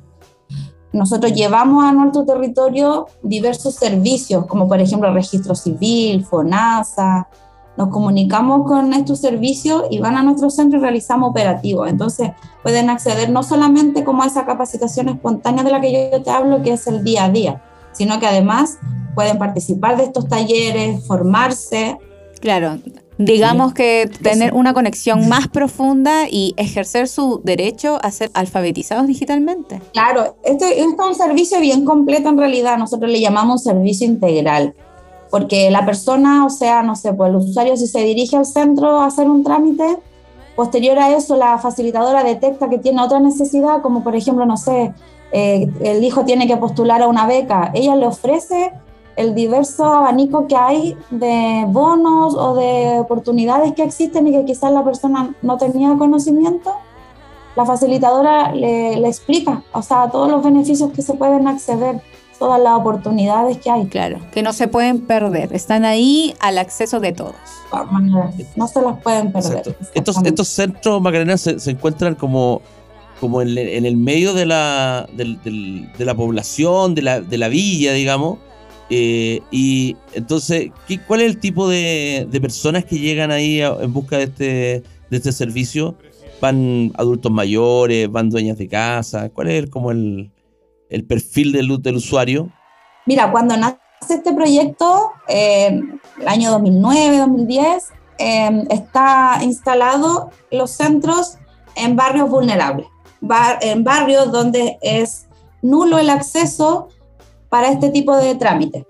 Nosotros 0.94 1.34
llevamos 1.34 1.86
a 1.86 1.94
nuestro 1.94 2.26
territorio 2.26 3.08
diversos 3.24 3.76
servicios, 3.76 4.46
como 4.46 4.68
por 4.68 4.80
ejemplo 4.82 5.14
registro 5.14 5.56
civil, 5.56 6.26
FONASA. 6.26 7.30
Nos 7.78 7.88
comunicamos 7.88 8.68
con 8.68 8.94
estos 8.94 9.20
servicios 9.20 9.86
y 9.90 10.00
van 10.00 10.18
a 10.18 10.24
nuestro 10.24 10.50
centro 10.50 10.80
y 10.80 10.82
realizamos 10.82 11.30
operativos. 11.30 11.90
Entonces 11.90 12.32
pueden 12.62 12.90
acceder 12.90 13.30
no 13.30 13.42
solamente 13.42 14.04
como 14.04 14.24
a 14.24 14.28
esa 14.28 14.46
capacitación 14.46 15.08
espontánea 15.08 15.64
de 15.64 15.72
la 15.72 15.80
que 15.80 16.10
yo 16.12 16.22
te 16.22 16.30
hablo, 16.30 16.62
que 16.62 16.74
es 16.74 16.86
el 16.88 17.04
día 17.06 17.26
a 17.26 17.30
día, 17.30 17.64
sino 17.94 18.20
que 18.20 18.28
además 18.28 18.78
pueden 19.16 19.38
participar 19.38 19.96
de 19.96 20.04
estos 20.04 20.28
talleres, 20.28 21.08
formarse. 21.08 21.98
Claro, 22.42 22.80
digamos 23.26 23.74
que 23.74 24.10
tener 24.22 24.54
una 24.54 24.74
conexión 24.74 25.28
más 25.30 25.48
profunda 25.48 26.28
y 26.30 26.54
ejercer 26.58 27.08
su 27.08 27.42
derecho 27.44 28.00
a 28.02 28.12
ser 28.12 28.32
alfabetizados 28.34 29.08
digitalmente. 29.08 29.82
Claro, 29.94 30.38
esto, 30.44 30.66
es 30.66 30.86
un 30.86 31.16
servicio 31.16 31.60
bien 31.60 31.86
completo 31.86 32.30
en 32.30 32.38
realidad, 32.38 32.78
nosotros 32.78 33.12
le 33.12 33.20
llamamos 33.20 33.64
servicio 33.64 34.08
integral. 34.08 34.74
porque 35.30 35.72
la 35.72 35.86
persona, 35.86 36.46
o 36.46 36.50
sea, 36.50 36.84
no 36.84 36.98
sé, 36.98 37.14
pues 37.14 37.30
el 37.30 37.38
usuario 37.38 37.78
si 37.78 37.88
se 37.88 38.04
dirige 38.04 38.36
al 38.36 38.46
centro 38.46 39.00
a 39.00 39.06
hacer 39.06 39.30
un 39.30 39.46
trámite, 39.46 39.98
posterior 40.58 41.00
a 41.00 41.16
eso 41.16 41.38
la 41.38 41.58
facilitadora 41.58 42.24
detecta 42.24 42.70
que 42.70 42.78
tiene 42.78 43.02
otra 43.02 43.20
necesidad, 43.20 43.82
como 43.82 44.04
por 44.04 44.14
ejemplo, 44.16 44.46
no 44.46 44.58
sé, 44.58 44.94
eh, 45.32 45.70
el 45.82 46.04
hijo 46.04 46.26
tiene 46.26 46.48
que 46.48 46.58
postular 46.58 47.02
a 47.02 47.08
una 47.08 47.26
beca, 47.28 47.72
ella 47.74 47.96
le 47.96 48.06
ofrece 48.06 48.74
el 49.16 49.36
diverso 49.36 49.86
abanico 49.86 50.48
que 50.48 50.56
hay 50.56 50.98
de 51.10 51.66
bonos 51.68 52.36
o 52.36 52.56
de 52.56 53.00
oportunidades 53.00 53.74
que 53.74 53.84
existen 53.84 54.28
y 54.28 54.32
que 54.32 54.46
quizás 54.46 54.72
la 54.72 54.84
persona 54.84 55.36
no 55.42 55.58
tenía 55.58 55.96
conocimiento, 55.98 56.74
la 57.56 57.66
facilitadora 57.66 58.54
le, 58.54 58.98
le 58.98 59.08
explica, 59.08 59.64
o 59.74 59.82
sea, 59.82 60.10
todos 60.10 60.32
los 60.32 60.44
beneficios 60.44 60.92
que 60.92 61.02
se 61.02 61.14
pueden 61.14 61.48
acceder 61.48 62.02
todas 62.42 62.60
las 62.60 62.74
oportunidades 62.74 63.60
que 63.60 63.70
hay. 63.70 63.86
Claro, 63.86 64.20
que 64.32 64.42
no 64.42 64.52
se 64.52 64.68
pueden 64.68 65.02
perder, 65.02 65.54
están 65.54 65.86
ahí 65.86 66.34
al 66.40 66.58
acceso 66.58 67.00
de 67.00 67.12
todos. 67.14 67.36
No 68.56 68.68
se 68.68 68.82
las 68.82 69.00
pueden 69.00 69.32
perder. 69.32 69.76
Estos, 69.94 70.18
estos 70.26 70.48
centros, 70.48 71.00
Macarena, 71.04 71.38
se, 71.38 71.60
se 71.60 71.70
encuentran 71.70 72.16
como, 72.16 72.64
como 73.20 73.44
en, 73.44 73.56
en, 73.56 73.86
el 73.86 73.96
medio 73.96 74.34
de 74.34 74.48
la, 74.48 75.08
de, 75.14 75.38
de, 75.96 76.04
la 76.06 76.16
población, 76.16 76.96
de 76.96 77.04
la, 77.04 77.22
de 77.22 77.38
la 77.38 77.48
villa, 77.48 77.94
digamos. 77.94 78.40
Eh, 78.94 79.42
y 79.52 79.96
entonces, 80.12 80.70
¿qué, 80.86 81.00
¿cuál 81.00 81.22
es 81.22 81.28
el 81.28 81.40
tipo 81.40 81.70
de, 81.70 82.28
personas 82.42 82.84
que 82.84 83.00
llegan 83.00 83.32
ahí 83.32 83.62
en 83.62 83.94
busca 83.94 84.18
de 84.18 84.24
este, 84.26 84.84
de 85.10 85.18
este 85.18 85.32
servicio? 85.32 85.96
¿Van 86.42 86.92
adultos 86.98 87.32
mayores? 87.32 88.12
¿Van 88.12 88.30
dueñas 88.30 88.58
de 88.58 88.68
casa? 88.68 89.30
¿Cuál 89.30 89.48
es 89.48 89.70
como 89.70 89.92
el, 89.92 90.34
el 90.90 91.06
perfil 91.06 91.54
del, 91.54 91.96
usuario? 91.96 92.50
Mira, 93.06 93.32
cuando 93.32 93.56
nace 93.56 93.80
este 94.10 94.34
proyecto, 94.34 95.12
eh, 95.30 95.82
el 96.20 96.28
año 96.28 96.52
2009, 96.52 97.18
2010, 97.20 97.94
eh, 98.18 98.64
está 98.72 99.40
instalado 99.42 100.32
los 100.52 100.70
centros 100.70 101.38
en 101.78 101.96
barrios 101.96 102.30
vulnerables, 102.30 102.88
en 103.62 103.86
barrios 103.86 104.34
donde 104.34 104.78
es 104.82 105.28
nulo 105.62 105.98
el 105.98 106.10
acceso 106.10 106.90
para 107.52 107.70
este 107.70 107.90
tipo 107.90 108.16
de 108.16 108.34
trámites. 108.36 108.86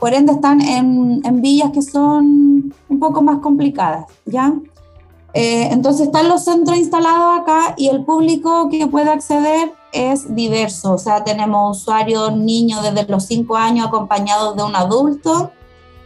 Por 0.00 0.12
ende, 0.12 0.32
están 0.32 0.60
en, 0.60 1.22
en 1.24 1.40
villas 1.40 1.70
que 1.70 1.82
son 1.82 2.74
un 2.88 2.98
poco 2.98 3.22
más 3.22 3.38
complicadas, 3.38 4.06
¿ya? 4.26 4.52
Eh, 5.32 5.68
entonces 5.70 6.08
están 6.08 6.28
los 6.28 6.44
centros 6.44 6.76
instalados 6.76 7.40
acá 7.40 7.74
y 7.76 7.88
el 7.88 8.04
público 8.04 8.68
que 8.68 8.88
puede 8.88 9.10
acceder 9.10 9.72
es 9.92 10.34
diverso, 10.34 10.94
o 10.94 10.98
sea, 10.98 11.22
tenemos 11.22 11.78
usuarios 11.78 12.36
niños 12.36 12.82
desde 12.82 13.06
los 13.08 13.24
5 13.26 13.56
años 13.56 13.86
acompañados 13.86 14.56
de 14.56 14.64
un 14.64 14.74
adulto, 14.74 15.52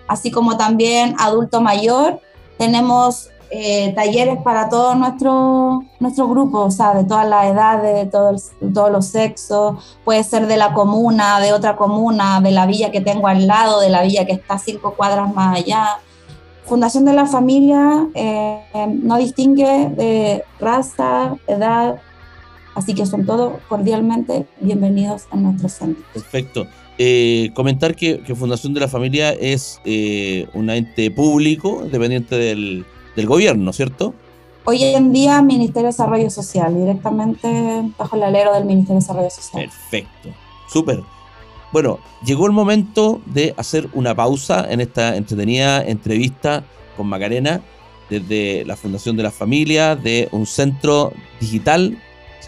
así 0.06 0.30
como 0.30 0.58
también 0.58 1.14
adulto 1.18 1.62
mayor. 1.62 2.20
Tenemos 2.58 3.30
eh, 3.50 3.92
talleres 3.94 4.38
para 4.42 4.68
todo 4.68 4.94
nuestro, 4.94 5.84
nuestro 6.00 6.28
grupo, 6.28 6.60
o 6.60 6.70
sea, 6.70 6.94
de 6.94 7.04
todas 7.04 7.28
las 7.28 7.46
edades, 7.46 8.04
de, 8.04 8.10
todo 8.10 8.36
todos 8.72 8.90
los 8.90 9.06
sexos, 9.06 9.98
puede 10.04 10.22
ser 10.24 10.46
de 10.46 10.56
la 10.56 10.72
comuna, 10.72 11.40
de 11.40 11.52
otra 11.52 11.76
comuna, 11.76 12.40
de 12.40 12.50
la 12.50 12.66
villa 12.66 12.90
que 12.90 13.00
tengo 13.00 13.26
al 13.28 13.46
lado, 13.46 13.80
de 13.80 13.90
la 13.90 14.02
villa 14.02 14.26
que 14.26 14.32
está 14.32 14.58
cinco 14.58 14.94
cuadras 14.94 15.34
más 15.34 15.56
allá. 15.56 15.98
Fundación 16.64 17.04
de 17.06 17.14
la 17.14 17.26
Familia 17.26 18.08
eh, 18.14 18.60
no 19.02 19.16
distingue 19.16 19.88
de 19.88 20.44
raza, 20.60 21.36
edad, 21.46 21.98
Así 22.78 22.94
que 22.94 23.06
son 23.06 23.26
todos 23.26 23.54
cordialmente 23.68 24.46
bienvenidos 24.60 25.24
a 25.32 25.36
nuestro 25.36 25.68
centro. 25.68 26.04
Perfecto. 26.14 26.64
Eh, 26.96 27.50
comentar 27.52 27.96
que, 27.96 28.20
que, 28.20 28.36
Fundación 28.36 28.72
de 28.72 28.78
la 28.78 28.86
Familia 28.86 29.32
es 29.32 29.80
eh, 29.84 30.46
un 30.54 30.70
ente 30.70 31.10
público 31.10 31.84
dependiente 31.90 32.36
del, 32.36 32.84
del, 33.18 33.26
gobierno, 33.26 33.72
¿cierto? 33.72 34.14
Hoy 34.64 34.82
en 34.84 35.12
día 35.12 35.40
Ministerio 35.42 35.88
de 35.88 35.92
Desarrollo 35.92 36.30
Social, 36.30 36.74
directamente 36.74 37.92
bajo 37.98 38.16
el 38.16 38.22
alero 38.22 38.52
del 38.54 38.64
Ministerio 38.64 39.00
de 39.00 39.00
Desarrollo 39.00 39.30
Social. 39.30 39.64
Perfecto, 39.64 40.28
súper. 40.68 41.02
Bueno, 41.72 41.98
llegó 42.24 42.46
el 42.46 42.52
momento 42.52 43.20
de 43.26 43.54
hacer 43.56 43.88
una 43.92 44.14
pausa 44.14 44.66
en 44.70 44.80
esta 44.80 45.16
entretenida 45.16 45.82
entrevista 45.84 46.64
con 46.96 47.06
Macarena 47.06 47.60
desde 48.08 48.64
la 48.64 48.76
Fundación 48.76 49.16
de 49.16 49.22
la 49.22 49.30
Familia, 49.30 49.94
de 49.94 50.28
un 50.32 50.46
centro 50.46 51.12
digital 51.40 51.98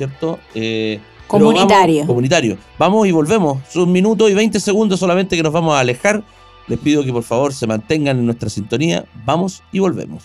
¿cierto? 0.00 0.38
Eh, 0.54 0.98
comunitario. 1.26 1.96
Vamos, 1.96 2.06
comunitario. 2.06 2.58
Vamos 2.78 3.06
y 3.06 3.12
volvemos. 3.12 3.58
Son 3.68 3.82
un 3.82 3.92
minuto 3.92 4.30
y 4.30 4.34
20 4.34 4.58
segundos 4.58 4.98
solamente 4.98 5.36
que 5.36 5.42
nos 5.42 5.52
vamos 5.52 5.74
a 5.74 5.80
alejar. 5.80 6.24
Les 6.68 6.78
pido 6.78 7.04
que 7.04 7.12
por 7.12 7.22
favor 7.22 7.52
se 7.52 7.66
mantengan 7.66 8.18
en 8.18 8.24
nuestra 8.24 8.48
sintonía. 8.48 9.04
Vamos 9.26 9.62
y 9.72 9.78
volvemos. 9.78 10.24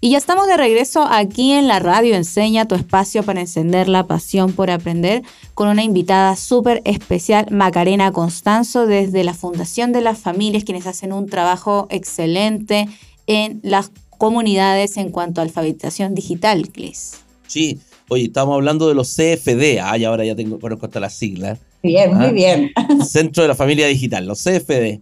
Y 0.00 0.10
ya 0.10 0.18
estamos 0.18 0.46
de 0.46 0.56
regreso 0.56 1.04
aquí 1.10 1.50
en 1.50 1.66
la 1.66 1.80
radio 1.80 2.14
Enseña, 2.14 2.68
tu 2.68 2.76
espacio 2.76 3.24
para 3.24 3.40
encender 3.40 3.88
la 3.88 4.06
pasión 4.06 4.52
por 4.52 4.70
aprender, 4.70 5.24
con 5.54 5.66
una 5.66 5.82
invitada 5.82 6.36
súper 6.36 6.82
especial, 6.84 7.48
Macarena 7.50 8.12
Constanzo, 8.12 8.86
desde 8.86 9.24
la 9.24 9.34
Fundación 9.34 9.90
de 9.90 10.00
las 10.00 10.18
Familias, 10.20 10.62
quienes 10.62 10.86
hacen 10.86 11.12
un 11.12 11.26
trabajo 11.26 11.88
excelente 11.90 12.86
en 13.26 13.58
las 13.64 13.90
comunidades 14.10 14.96
en 14.98 15.10
cuanto 15.10 15.40
a 15.40 15.44
alfabetización 15.44 16.14
digital, 16.14 16.68
Clis. 16.68 17.24
Sí, 17.48 17.80
oye, 18.08 18.26
estamos 18.26 18.54
hablando 18.54 18.86
de 18.86 18.94
los 18.94 19.16
CFD, 19.16 19.80
ay, 19.82 20.04
ahora 20.04 20.24
ya 20.24 20.36
tengo, 20.36 20.60
conozco 20.60 20.86
hasta 20.86 21.00
las 21.00 21.14
siglas. 21.14 21.58
Bien, 21.82 22.14
muy 22.14 22.26
¿Ah? 22.26 22.30
bien. 22.30 22.70
Centro 23.04 23.42
de 23.42 23.48
la 23.48 23.56
Familia 23.56 23.88
Digital, 23.88 24.28
los 24.28 24.44
CFD 24.44 25.00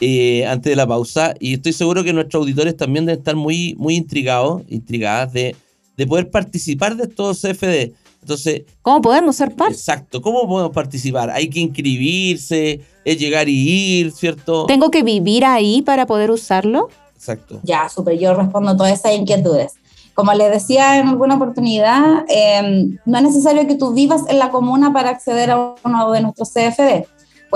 eh, 0.00 0.46
antes 0.46 0.70
de 0.70 0.76
la 0.76 0.86
pausa 0.86 1.34
y 1.40 1.54
estoy 1.54 1.72
seguro 1.72 2.04
que 2.04 2.12
nuestros 2.12 2.42
auditores 2.42 2.76
también 2.76 3.06
deben 3.06 3.18
estar 3.18 3.34
muy, 3.34 3.74
muy 3.78 3.96
intrigados, 3.96 4.62
intrigadas 4.68 5.32
de, 5.32 5.56
de 5.96 6.06
poder 6.06 6.30
participar 6.30 6.96
de 6.96 7.04
estos 7.04 7.40
CFD. 7.40 7.94
Entonces, 8.20 8.62
¿cómo 8.82 9.00
podemos 9.00 9.36
ser 9.36 9.54
parte? 9.54 9.74
Exacto, 9.74 10.20
¿cómo 10.20 10.46
podemos 10.46 10.72
participar? 10.72 11.30
Hay 11.30 11.48
que 11.48 11.60
inscribirse, 11.60 12.80
es 13.04 13.18
llegar 13.18 13.48
y 13.48 14.00
ir, 14.00 14.12
¿cierto? 14.12 14.66
¿Tengo 14.66 14.90
que 14.90 15.02
vivir 15.02 15.44
ahí 15.44 15.80
para 15.80 16.06
poder 16.06 16.30
usarlo? 16.30 16.88
Exacto. 17.14 17.60
Ya, 17.62 17.88
súper, 17.88 18.18
yo 18.18 18.34
respondo 18.34 18.76
todas 18.76 18.92
esas 18.92 19.14
inquietudes. 19.14 19.74
Como 20.12 20.32
les 20.34 20.50
decía 20.50 20.98
en 20.98 21.08
alguna 21.08 21.36
oportunidad, 21.36 22.24
eh, 22.28 22.98
no 23.04 23.16
es 23.16 23.22
necesario 23.22 23.66
que 23.66 23.76
tú 23.76 23.94
vivas 23.94 24.22
en 24.28 24.38
la 24.38 24.50
comuna 24.50 24.92
para 24.92 25.10
acceder 25.10 25.50
a 25.50 25.74
uno 25.84 26.10
de 26.10 26.20
nuestros 26.20 26.52
CFD 26.52 27.06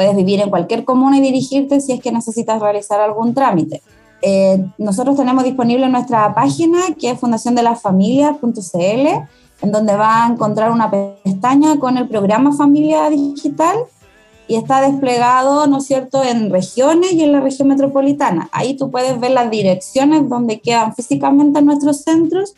puedes 0.00 0.16
vivir 0.16 0.40
en 0.40 0.48
cualquier 0.48 0.86
comuna 0.86 1.18
y 1.18 1.20
dirigirte 1.20 1.78
si 1.82 1.92
es 1.92 2.00
que 2.00 2.10
necesitas 2.10 2.58
realizar 2.58 3.00
algún 3.00 3.34
trámite. 3.34 3.82
Eh, 4.22 4.64
nosotros 4.78 5.14
tenemos 5.14 5.44
disponible 5.44 5.86
nuestra 5.90 6.34
página 6.34 6.78
que 6.98 7.10
es 7.10 7.20
fundaciondelafamilia.cl, 7.20 9.06
en 9.60 9.70
donde 9.70 9.96
va 9.96 10.24
a 10.24 10.28
encontrar 10.30 10.70
una 10.70 10.90
pestaña 10.90 11.78
con 11.78 11.98
el 11.98 12.08
programa 12.08 12.56
Familia 12.56 13.10
Digital 13.10 13.76
y 14.48 14.56
está 14.56 14.80
desplegado, 14.80 15.66
¿no 15.66 15.76
es 15.76 15.84
cierto?, 15.84 16.24
en 16.24 16.48
regiones 16.48 17.12
y 17.12 17.22
en 17.22 17.32
la 17.32 17.40
región 17.40 17.68
metropolitana. 17.68 18.48
Ahí 18.52 18.78
tú 18.78 18.90
puedes 18.90 19.20
ver 19.20 19.32
las 19.32 19.50
direcciones 19.50 20.30
donde 20.30 20.60
quedan 20.60 20.94
físicamente 20.94 21.60
nuestros 21.60 22.04
centros, 22.04 22.54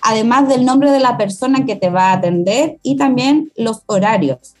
además 0.00 0.48
del 0.48 0.64
nombre 0.64 0.92
de 0.92 1.00
la 1.00 1.16
persona 1.16 1.64
que 1.66 1.74
te 1.74 1.90
va 1.90 2.10
a 2.10 2.18
atender 2.18 2.78
y 2.84 2.96
también 2.96 3.50
los 3.56 3.82
horarios. 3.86 4.54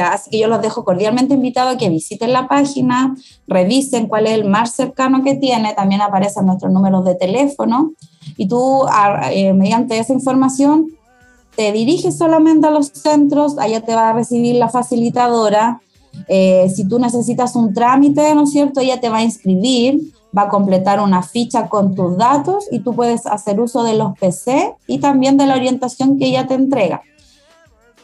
Así 0.00 0.30
que 0.30 0.38
yo 0.38 0.48
los 0.48 0.62
dejo 0.62 0.84
cordialmente 0.84 1.34
invitados 1.34 1.74
a 1.74 1.78
que 1.78 1.88
visiten 1.88 2.32
la 2.32 2.48
página, 2.48 3.14
revisen 3.46 4.08
cuál 4.08 4.26
es 4.26 4.32
el 4.32 4.44
más 4.44 4.72
cercano 4.72 5.22
que 5.22 5.34
tiene, 5.34 5.74
también 5.74 6.00
aparecen 6.00 6.46
nuestros 6.46 6.72
números 6.72 7.04
de 7.04 7.14
teléfono 7.14 7.92
y 8.36 8.46
tú 8.46 8.82
eh, 9.30 9.52
mediante 9.52 9.98
esa 9.98 10.12
información 10.12 10.86
te 11.56 11.72
diriges 11.72 12.16
solamente 12.16 12.68
a 12.68 12.70
los 12.70 12.88
centros, 12.88 13.58
allá 13.58 13.80
te 13.80 13.94
va 13.94 14.10
a 14.10 14.12
recibir 14.12 14.56
la 14.56 14.68
facilitadora. 14.68 15.80
Eh, 16.28 16.70
si 16.74 16.86
tú 16.86 17.00
necesitas 17.00 17.56
un 17.56 17.74
trámite, 17.74 18.34
¿no 18.34 18.44
es 18.44 18.52
cierto? 18.52 18.80
Ella 18.80 19.00
te 19.00 19.08
va 19.08 19.18
a 19.18 19.24
inscribir, 19.24 20.12
va 20.36 20.42
a 20.42 20.48
completar 20.48 21.00
una 21.00 21.22
ficha 21.22 21.68
con 21.68 21.96
tus 21.96 22.16
datos 22.16 22.66
y 22.70 22.80
tú 22.80 22.94
puedes 22.94 23.26
hacer 23.26 23.60
uso 23.60 23.82
de 23.82 23.94
los 23.94 24.16
PC 24.18 24.74
y 24.86 24.98
también 24.98 25.36
de 25.36 25.46
la 25.46 25.56
orientación 25.56 26.16
que 26.16 26.26
ella 26.26 26.46
te 26.46 26.54
entrega 26.54 27.02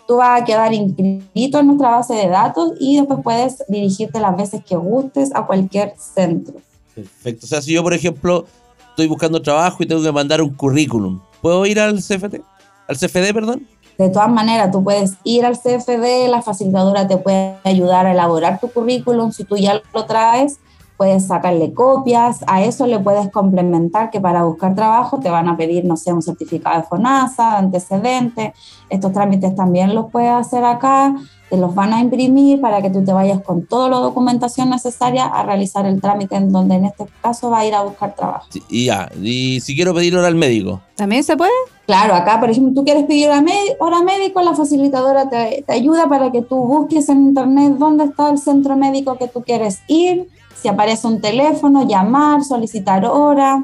tú 0.07 0.17
vas 0.17 0.43
a 0.43 0.45
quedar 0.45 0.73
inscrito 0.73 1.59
en 1.59 1.67
nuestra 1.67 1.91
base 1.91 2.15
de 2.15 2.29
datos 2.29 2.73
y 2.79 2.99
después 2.99 3.21
puedes 3.23 3.65
dirigirte 3.69 4.21
las 4.21 4.37
veces 4.37 4.65
que 4.65 4.77
gustes 4.77 5.31
a 5.35 5.47
cualquier 5.47 5.95
centro. 5.97 6.55
Perfecto. 6.95 7.47
O 7.47 7.49
sea, 7.49 7.63
si 7.63 7.73
yo, 7.73 7.83
por 7.83 7.95
ejemplo, 7.95 8.47
estoy 8.91 9.09
buscando 9.09 9.41
trabajo 9.43 9.83
y 9.83 9.87
tengo 9.87 10.03
que 10.03 10.13
mandar 10.13 10.43
un 10.43 10.55
currículum, 10.55 11.21
¿puedo 11.43 11.67
ir 11.67 11.81
al 11.81 11.97
CFD? 11.97 12.41
¿Al 12.89 12.97
CFD, 12.97 13.33
perdón? 13.33 13.67
De 13.99 14.11
todas 14.11 14.31
maneras, 14.31 14.71
tú 14.73 14.83
puedes 14.83 15.15
ir 15.23 15.45
al 15.45 15.57
CFD, 15.57 16.29
la 16.29 16.43
facilitadora 16.43 17.07
te 17.07 17.17
puede 17.17 17.57
ayudar 17.65 18.07
a 18.07 18.13
elaborar 18.13 18.59
tu 18.61 18.69
currículum 18.69 19.31
si 19.33 19.45
tú 19.45 19.57
ya 19.57 19.81
lo 19.93 20.05
traes 20.05 20.59
puedes 20.97 21.27
sacarle 21.27 21.73
copias, 21.73 22.45
a 22.47 22.63
eso 22.63 22.87
le 22.87 22.99
puedes 22.99 23.31
complementar 23.31 24.11
que 24.11 24.21
para 24.21 24.45
buscar 24.45 24.75
trabajo 24.75 25.19
te 25.19 25.31
van 25.31 25.49
a 25.49 25.57
pedir, 25.57 25.85
no 25.85 25.97
sé, 25.97 26.13
un 26.13 26.23
certificado 26.23 26.77
de 26.81 26.87
FONASA, 26.87 27.59
antecedentes, 27.59 28.53
estos 28.89 29.13
trámites 29.13 29.55
también 29.55 29.95
los 29.95 30.11
puedes 30.11 30.31
hacer 30.31 30.65
acá, 30.65 31.15
te 31.51 31.57
los 31.57 31.75
van 31.75 31.93
a 31.93 32.01
imprimir 32.01 32.61
para 32.61 32.81
que 32.81 32.91
tú 32.91 33.05
te 33.05 33.13
vayas 33.13 33.43
con 33.43 33.67
toda 33.67 33.89
la 33.89 33.99
documentación 33.99 34.71
necesaria 34.71 35.27
a 35.27 35.43
realizar 35.45 35.85
el 35.87 36.01
trámite 36.01 36.37
en 36.37 36.51
donde 36.51 36.77
en 36.77 36.87
este 36.87 37.07
caso 37.23 37.51
va 37.51 37.61
a 37.61 37.67
ir 37.67 37.75
a 37.75 37.83
buscar 37.83 38.15
trabajo. 38.15 38.47
y 38.69 38.87
ya, 38.87 39.11
y 39.21 39.61
si 39.61 39.75
quiero 39.75 39.95
pedir 39.95 40.17
hora 40.17 40.29
al 40.29 40.37
médico. 40.37 40.81
¿También 40.95 41.25
se 41.25 41.37
puede? 41.37 41.53
Claro, 41.87 42.15
acá, 42.15 42.41
por 42.41 42.51
ejemplo, 42.51 42.73
tú 42.73 42.85
quieres 42.85 43.05
pedir 43.05 43.29
hora 43.29 44.03
médico, 44.03 44.41
la 44.43 44.55
facilitadora 44.55 45.29
te, 45.29 45.65
te 45.67 45.73
ayuda 45.73 46.09
para 46.09 46.33
que 46.33 46.41
tú 46.41 46.57
busques 46.57 47.09
en 47.09 47.27
internet 47.27 47.75
dónde 47.79 48.05
está 48.05 48.31
el 48.31 48.39
centro 48.39 48.77
médico 48.77 49.19
que 49.19 49.29
tú 49.29 49.43
quieres 49.43 49.81
ir, 49.87 50.29
si 50.65 50.69
aparece 50.69 51.07
un 51.07 51.21
teléfono, 51.21 51.87
llamar, 51.87 52.43
solicitar 52.43 53.05
hora. 53.05 53.63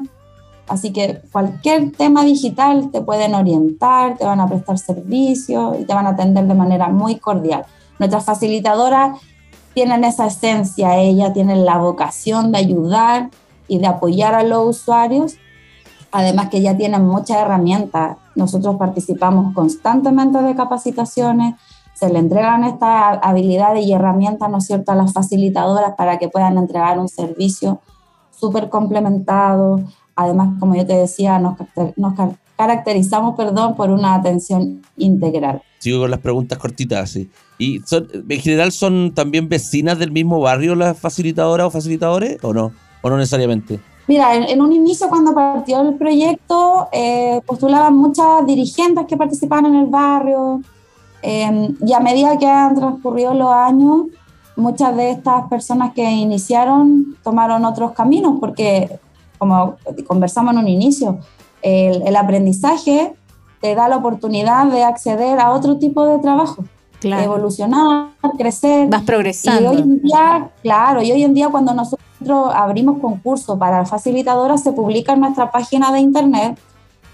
Así 0.67 0.93
que 0.93 1.19
cualquier 1.31 1.91
tema 1.93 2.23
digital 2.23 2.91
te 2.91 3.01
pueden 3.01 3.33
orientar, 3.33 4.19
te 4.19 4.23
van 4.23 4.39
a 4.39 4.47
prestar 4.47 4.77
servicio 4.77 5.75
y 5.79 5.85
te 5.85 5.95
van 5.95 6.05
a 6.05 6.11
atender 6.11 6.45
de 6.45 6.53
manera 6.53 6.89
muy 6.89 7.15
cordial. 7.15 7.65
Nuestras 7.97 8.23
facilitadoras 8.23 9.19
tienen 9.73 10.03
esa 10.03 10.27
esencia, 10.27 10.95
ellas 10.97 11.33
tienen 11.33 11.65
la 11.65 11.79
vocación 11.79 12.51
de 12.51 12.59
ayudar 12.59 13.31
y 13.67 13.79
de 13.79 13.87
apoyar 13.87 14.35
a 14.35 14.43
los 14.43 14.77
usuarios, 14.77 15.37
además 16.11 16.49
que 16.49 16.61
ya 16.61 16.77
tienen 16.77 17.03
muchas 17.03 17.37
herramientas. 17.37 18.17
Nosotros 18.35 18.75
participamos 18.75 19.55
constantemente 19.55 20.39
de 20.39 20.55
capacitaciones, 20.55 21.55
se 22.01 22.09
le 22.09 22.17
entregan 22.17 22.63
estas 22.63 23.19
habilidades 23.21 23.85
y 23.85 23.93
herramientas, 23.93 24.49
¿no 24.49 24.57
es 24.57 24.65
cierto?, 24.65 24.91
a 24.91 24.95
las 24.95 25.13
facilitadoras 25.13 25.93
para 25.95 26.17
que 26.17 26.29
puedan 26.29 26.57
entregar 26.57 26.97
un 26.97 27.07
servicio 27.07 27.79
súper 28.31 28.69
complementado. 28.69 29.81
Además, 30.15 30.59
como 30.59 30.75
yo 30.75 30.83
te 30.83 30.95
decía, 30.95 31.37
nos, 31.37 31.57
nos 31.97 32.13
caracterizamos, 32.57 33.35
perdón, 33.35 33.75
por 33.75 33.91
una 33.91 34.15
atención 34.15 34.81
integral. 34.97 35.61
Sigo 35.77 35.99
con 35.99 36.09
las 36.09 36.19
preguntas 36.19 36.57
cortitas, 36.57 37.11
sí. 37.11 37.29
¿Y 37.59 37.81
en 38.29 38.41
general 38.41 38.71
son 38.71 39.13
también 39.13 39.47
vecinas 39.47 39.99
del 39.99 40.09
mismo 40.09 40.39
barrio 40.39 40.73
las 40.73 40.97
facilitadoras 40.97 41.67
o 41.67 41.69
facilitadores 41.69 42.43
o 42.43 42.51
no? 42.51 42.71
¿O 43.03 43.11
no 43.11 43.17
necesariamente? 43.17 43.79
Mira, 44.07 44.35
en, 44.35 44.59
un 44.59 44.73
inicio 44.73 45.07
cuando 45.07 45.35
partió 45.35 45.81
el 45.81 45.93
proyecto 45.97 46.89
eh, 46.91 47.41
postulaban 47.45 47.95
muchas 47.95 48.43
dirigentes 48.47 49.05
que 49.05 49.15
participaban 49.15 49.67
en 49.67 49.75
el 49.75 49.85
barrio, 49.85 50.61
Em, 51.21 51.75
y 51.85 51.93
a 51.93 51.99
medida 51.99 52.37
que 52.37 52.47
han 52.47 52.75
transcurrido 52.75 53.33
los 53.33 53.51
años, 53.51 54.07
muchas 54.55 54.95
de 54.95 55.11
estas 55.11 55.47
personas 55.47 55.93
que 55.93 56.03
iniciaron 56.03 57.15
tomaron 57.23 57.65
otros 57.65 57.91
caminos, 57.91 58.37
porque 58.39 58.99
como 59.37 59.75
conversamos 60.07 60.53
en 60.53 60.59
un 60.59 60.67
inicio, 60.67 61.19
el, 61.61 62.15
aprendizaje 62.15 63.13
te 63.59 63.75
da 63.75 63.87
la 63.87 63.97
oportunidad 63.97 64.67
de 64.67 64.83
acceder 64.83 65.39
a 65.39 65.51
otro 65.51 65.77
tipo 65.77 66.05
de 66.05 66.19
trabajo, 66.19 66.63
evolucionar, 67.01 68.09
crecer. 68.37 68.87
Vas 68.89 69.03
progresando. 69.03 69.61
Y 69.61 69.65
hoy 69.65 69.81
en 69.81 70.01
día, 70.01 70.49
claro, 70.61 71.01
y 71.01 71.11
hoy 71.11 71.23
en 71.23 71.33
día 71.33 71.49
cuando 71.49 71.73
nosotros 71.73 72.51
abrimos 72.53 72.99
concurso 72.99 73.57
para 73.57 73.85
facilitadoras, 73.85 74.63
se 74.63 74.73
publica 74.73 75.13
en 75.13 75.21
nuestra 75.21 75.51
página 75.51 75.91
de 75.91 75.99
internet 75.99 76.59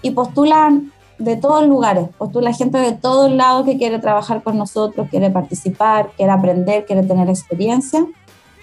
y 0.02 0.10
postulan 0.10 0.92
de 1.18 1.36
todos 1.36 1.66
lugares, 1.66 2.08
postula 2.16 2.52
gente 2.52 2.78
de 2.78 2.92
todos 2.92 3.30
lados 3.30 3.64
que 3.64 3.76
quiere 3.76 3.98
trabajar 3.98 4.42
con 4.42 4.56
nosotros, 4.56 5.08
quiere 5.10 5.30
participar, 5.30 6.10
quiere 6.16 6.32
aprender, 6.32 6.86
quiere 6.86 7.02
tener 7.02 7.28
experiencia. 7.28 8.06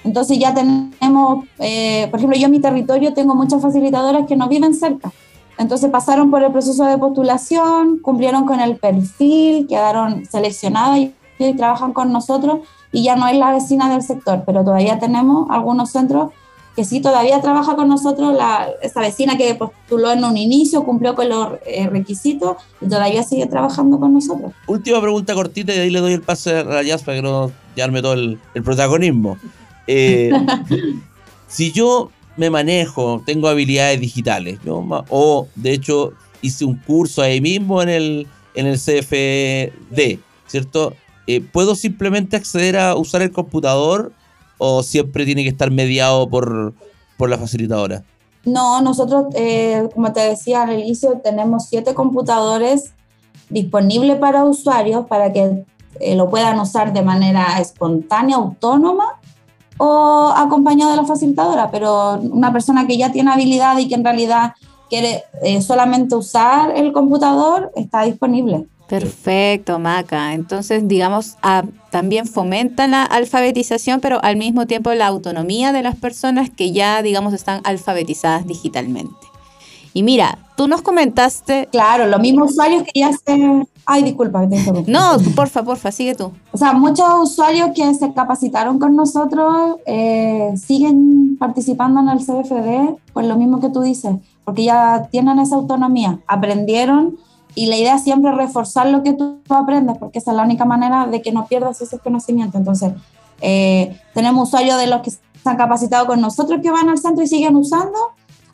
Entonces 0.04 0.40
ya 0.40 0.54
tenemos, 0.54 1.46
eh, 1.60 2.08
por 2.10 2.20
ejemplo, 2.20 2.38
yo 2.38 2.46
en 2.46 2.52
mi 2.52 2.60
territorio 2.60 3.14
tengo 3.14 3.36
muchas 3.36 3.62
facilitadoras 3.62 4.26
que 4.28 4.36
no 4.36 4.48
viven 4.48 4.74
cerca. 4.74 5.12
Entonces 5.58 5.90
pasaron 5.90 6.32
por 6.32 6.44
el 6.44 6.52
proceso 6.52 6.86
de 6.86 6.98
postulación, 6.98 8.00
cumplieron 8.00 8.46
con 8.46 8.60
el 8.60 8.78
perfil, 8.78 9.68
quedaron 9.68 10.26
seleccionadas 10.26 11.00
y 11.40 11.54
trabajan 11.54 11.94
con 11.94 12.12
nosotros 12.12 12.60
y 12.92 13.04
ya 13.04 13.16
no 13.16 13.28
es 13.28 13.38
la 13.38 13.52
vecina 13.52 13.90
del 13.90 14.02
sector, 14.02 14.44
pero 14.46 14.64
todavía 14.64 15.00
tenemos 15.00 15.48
algunos 15.50 15.92
centros 15.92 16.32
que 16.76 16.84
sí 16.84 17.00
todavía 17.00 17.42
trabaja 17.42 17.76
con 17.76 17.88
nosotros, 17.88 18.34
la, 18.34 18.70
esa 18.82 19.00
vecina 19.00 19.38
que 19.38 19.56
postuló 19.56 20.12
en 20.12 20.24
un 20.24 20.36
inicio, 20.36 20.84
cumplió 20.84 21.16
con 21.16 21.30
los 21.30 21.54
eh, 21.66 21.88
requisitos 21.88 22.58
y 22.82 22.88
todavía 22.88 23.24
sigue 23.24 23.46
trabajando 23.48 23.98
con 24.00 24.14
nosotros. 24.14 24.52
Última 24.68 25.00
pregunta 25.02 25.34
cortita 25.34 25.74
y 25.74 25.80
ahí 25.80 25.90
le 25.90 26.02
doy 26.02 26.14
el 26.14 26.22
pase 26.22 26.58
a 26.58 26.64
Rayas 26.64 27.04
para 27.04 27.18
que 27.18 27.22
no 27.22 27.52
llevarme 27.76 28.02
todo 28.02 28.14
el, 28.14 28.40
protagonismo. 28.64 29.38
Eh, 29.88 30.32
si 31.48 31.72
yo 31.72 32.12
me 32.36 32.50
manejo, 32.50 33.24
tengo 33.26 33.48
habilidades 33.48 34.02
digitales, 34.02 34.60
o 34.68 35.48
de 35.56 35.72
hecho 35.72 36.12
hice 36.42 36.66
un 36.66 36.76
curso 36.76 37.22
ahí 37.22 37.40
mismo 37.40 37.82
en 37.82 37.90
el, 37.90 38.28
en 38.54 38.68
el 38.68 38.78
CFD, 38.78 40.20
¿cierto? 40.48 40.94
Eh, 41.28 41.42
¿Puedo 41.42 41.76
simplemente 41.76 42.36
acceder 42.36 42.78
a 42.78 42.96
usar 42.96 43.22
el 43.22 43.32
computador 43.32 44.12
o 44.58 44.84
siempre 44.84 45.26
tiene 45.26 45.44
que 45.44 45.50
estar 45.50 45.72
mediado 45.72 46.30
por, 46.30 46.74
la 47.20 47.38
facilitadora? 47.38 48.04
No, 48.46 48.82
nosotros, 48.82 49.26
eh, 49.34 49.90
como 49.94 50.14
te 50.14 50.22
decía 50.22 50.64
al 50.64 50.80
inicio, 50.80 51.20
tenemos 51.24 51.66
siete 51.68 51.94
computadores 51.94 52.94
disponibles 53.50 54.18
para 54.18 54.44
usuarios 54.46 55.06
para 55.08 55.32
que 55.34 55.66
eh, 56.00 56.16
lo 56.16 56.30
puedan 56.30 56.60
usar 56.60 56.94
de 56.94 57.02
manera 57.02 57.60
espontánea, 57.60 58.36
autónoma 58.36 59.20
o 59.78 60.32
acompañado 60.36 60.92
de 60.92 60.98
la 60.98 61.06
facilitadora, 61.06 61.70
pero 61.72 62.20
una 62.20 62.52
persona 62.52 62.88
que 62.88 62.98
ya 62.98 63.12
tiene 63.12 63.32
habilidad 63.32 63.78
y 63.78 63.88
que 63.88 63.96
en 63.96 64.04
realidad 64.04 64.54
quiere 64.90 65.24
eh, 65.42 65.62
solamente 65.62 66.16
usar 66.16 66.72
el 66.76 66.94
computador 66.94 67.72
está 67.76 68.04
disponible. 68.04 68.68
Perfecto, 68.88 69.80
Maca. 69.80 70.34
Entonces, 70.34 70.88
digamos, 70.88 71.38
también 71.90 72.28
fomenta 72.28 72.88
la 72.88 73.04
alfabetización, 73.04 74.00
pero 74.00 74.24
al 74.24 74.38
mismo 74.38 74.68
tiempo 74.68 74.94
la 74.94 75.08
autonomía 75.08 75.72
de 75.72 75.82
las 75.82 75.96
personas 75.96 76.50
que 76.50 76.72
ya, 76.72 77.02
digamos, 77.02 77.34
están 77.34 77.62
alfabetizadas 77.64 78.46
digitalmente. 78.46 79.16
Y 79.94 80.04
mira, 80.04 80.38
tú 80.58 80.68
nos 80.68 80.82
comentaste... 80.82 81.70
Claro, 81.72 82.06
los 82.08 82.20
mismos 82.20 82.52
usuarios 82.52 82.84
que 82.84 83.00
ya 83.00 83.12
se... 83.14 83.66
Ay, 83.86 84.04
disculpa, 84.04 84.48
te 84.50 84.58
interrumpo. 84.58 84.92
No, 84.92 85.18
porfa, 85.36 85.64
porfa, 85.64 85.92
sigue 85.92 86.16
tú. 86.16 86.32
O 86.52 86.58
sea, 86.58 86.74
muchos 86.74 87.08
usuarios 87.22 87.70
que 87.74 87.94
se 87.94 88.12
capacitaron 88.14 88.78
con 88.78 88.96
nosotros 88.96 89.78
eh, 89.86 90.54
siguen 90.58 91.38
participando 91.40 92.02
en 92.02 92.10
el 92.10 92.20
CFD 92.20 92.98
por 93.14 93.24
lo 93.24 93.38
mismo 93.38 93.62
que 93.62 93.70
tú 93.70 93.82
dices, 93.82 94.16
porque 94.44 94.66
ya 94.66 95.08
tienen 95.12 95.40
esa 95.40 95.56
autonomía, 95.56 96.20
aprendieron 96.28 97.18
y 97.56 97.68
la 97.68 97.78
idea 97.78 97.98
siempre 97.98 98.32
es 98.32 98.38
reforzar 98.38 98.88
lo 98.88 99.02
que 99.02 99.14
tú 99.14 99.40
aprendes, 99.50 99.98
porque 99.98 100.20
esa 100.20 100.32
es 100.32 100.38
la 100.38 100.44
única 100.44 100.66
manera 100.66 101.08
de 101.08 101.22
que 101.22 101.32
no 101.32 101.48
pierdas 101.48 101.82
ese 101.82 101.98
conocimiento. 102.00 102.58
Entonces, 102.58 102.92
Eh, 103.42 104.00
tenemos 104.14 104.48
usuarios 104.48 104.80
de 104.80 104.88
los 104.88 105.02
que 105.02 105.12
se 105.12 105.20
han 105.44 105.58
capacitado 105.58 106.08
con 106.08 106.22
nosotros 106.22 106.62
que 106.62 106.72
van 106.72 106.90
al 106.90 106.98
centro 106.98 107.24
y 107.24 107.28
siguen 107.28 107.56
usando, 107.56 108.00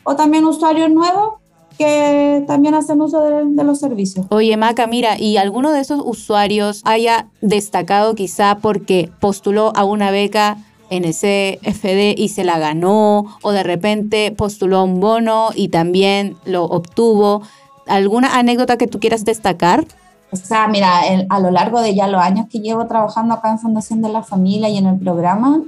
o 0.03 0.15
también 0.15 0.45
usuarios 0.45 0.89
nuevos 0.89 1.35
que 1.77 2.43
también 2.47 2.73
hacen 2.73 3.01
uso 3.01 3.21
de, 3.21 3.63
los 3.63 3.79
servicios. 3.79 4.25
Oye, 4.29 4.55
Maca, 4.57 4.87
mira, 4.87 5.19
¿y 5.19 5.37
alguno 5.37 5.71
de 5.71 5.79
esos 5.79 6.01
usuarios 6.03 6.81
haya 6.83 7.27
destacado 7.41 8.13
quizá 8.13 8.57
porque 8.61 9.09
postuló 9.19 9.71
a 9.75 9.83
una 9.83 10.11
beca 10.11 10.57
en 10.89 11.05
ese 11.05 11.59
FD 11.63 12.15
y 12.17 12.29
se 12.29 12.43
la 12.43 12.59
ganó, 12.59 13.25
o 13.41 13.51
de 13.51 13.63
repente 13.63 14.33
postuló 14.35 14.83
un 14.83 14.99
bono 14.99 15.51
y 15.55 15.69
también 15.69 16.35
lo 16.45 16.65
obtuvo? 16.65 17.43
¿Alguna 17.91 18.37
anécdota 18.37 18.77
que 18.77 18.87
tú 18.87 19.01
quieras 19.01 19.25
destacar? 19.25 19.85
O 20.31 20.37
sea, 20.37 20.69
mira, 20.69 21.01
a 21.27 21.39
lo 21.41 21.51
largo 21.51 21.81
de 21.81 21.93
ya 21.93 22.07
los 22.07 22.21
años 22.21 22.47
que 22.49 22.59
llevo 22.59 22.87
trabajando 22.87 23.33
acá 23.33 23.51
en 23.51 23.59
Fundación 23.59 24.01
de 24.01 24.07
la 24.07 24.23
Familia 24.23 24.69
y 24.69 24.77
en 24.77 24.85
el 24.85 24.97
programa, 24.97 25.61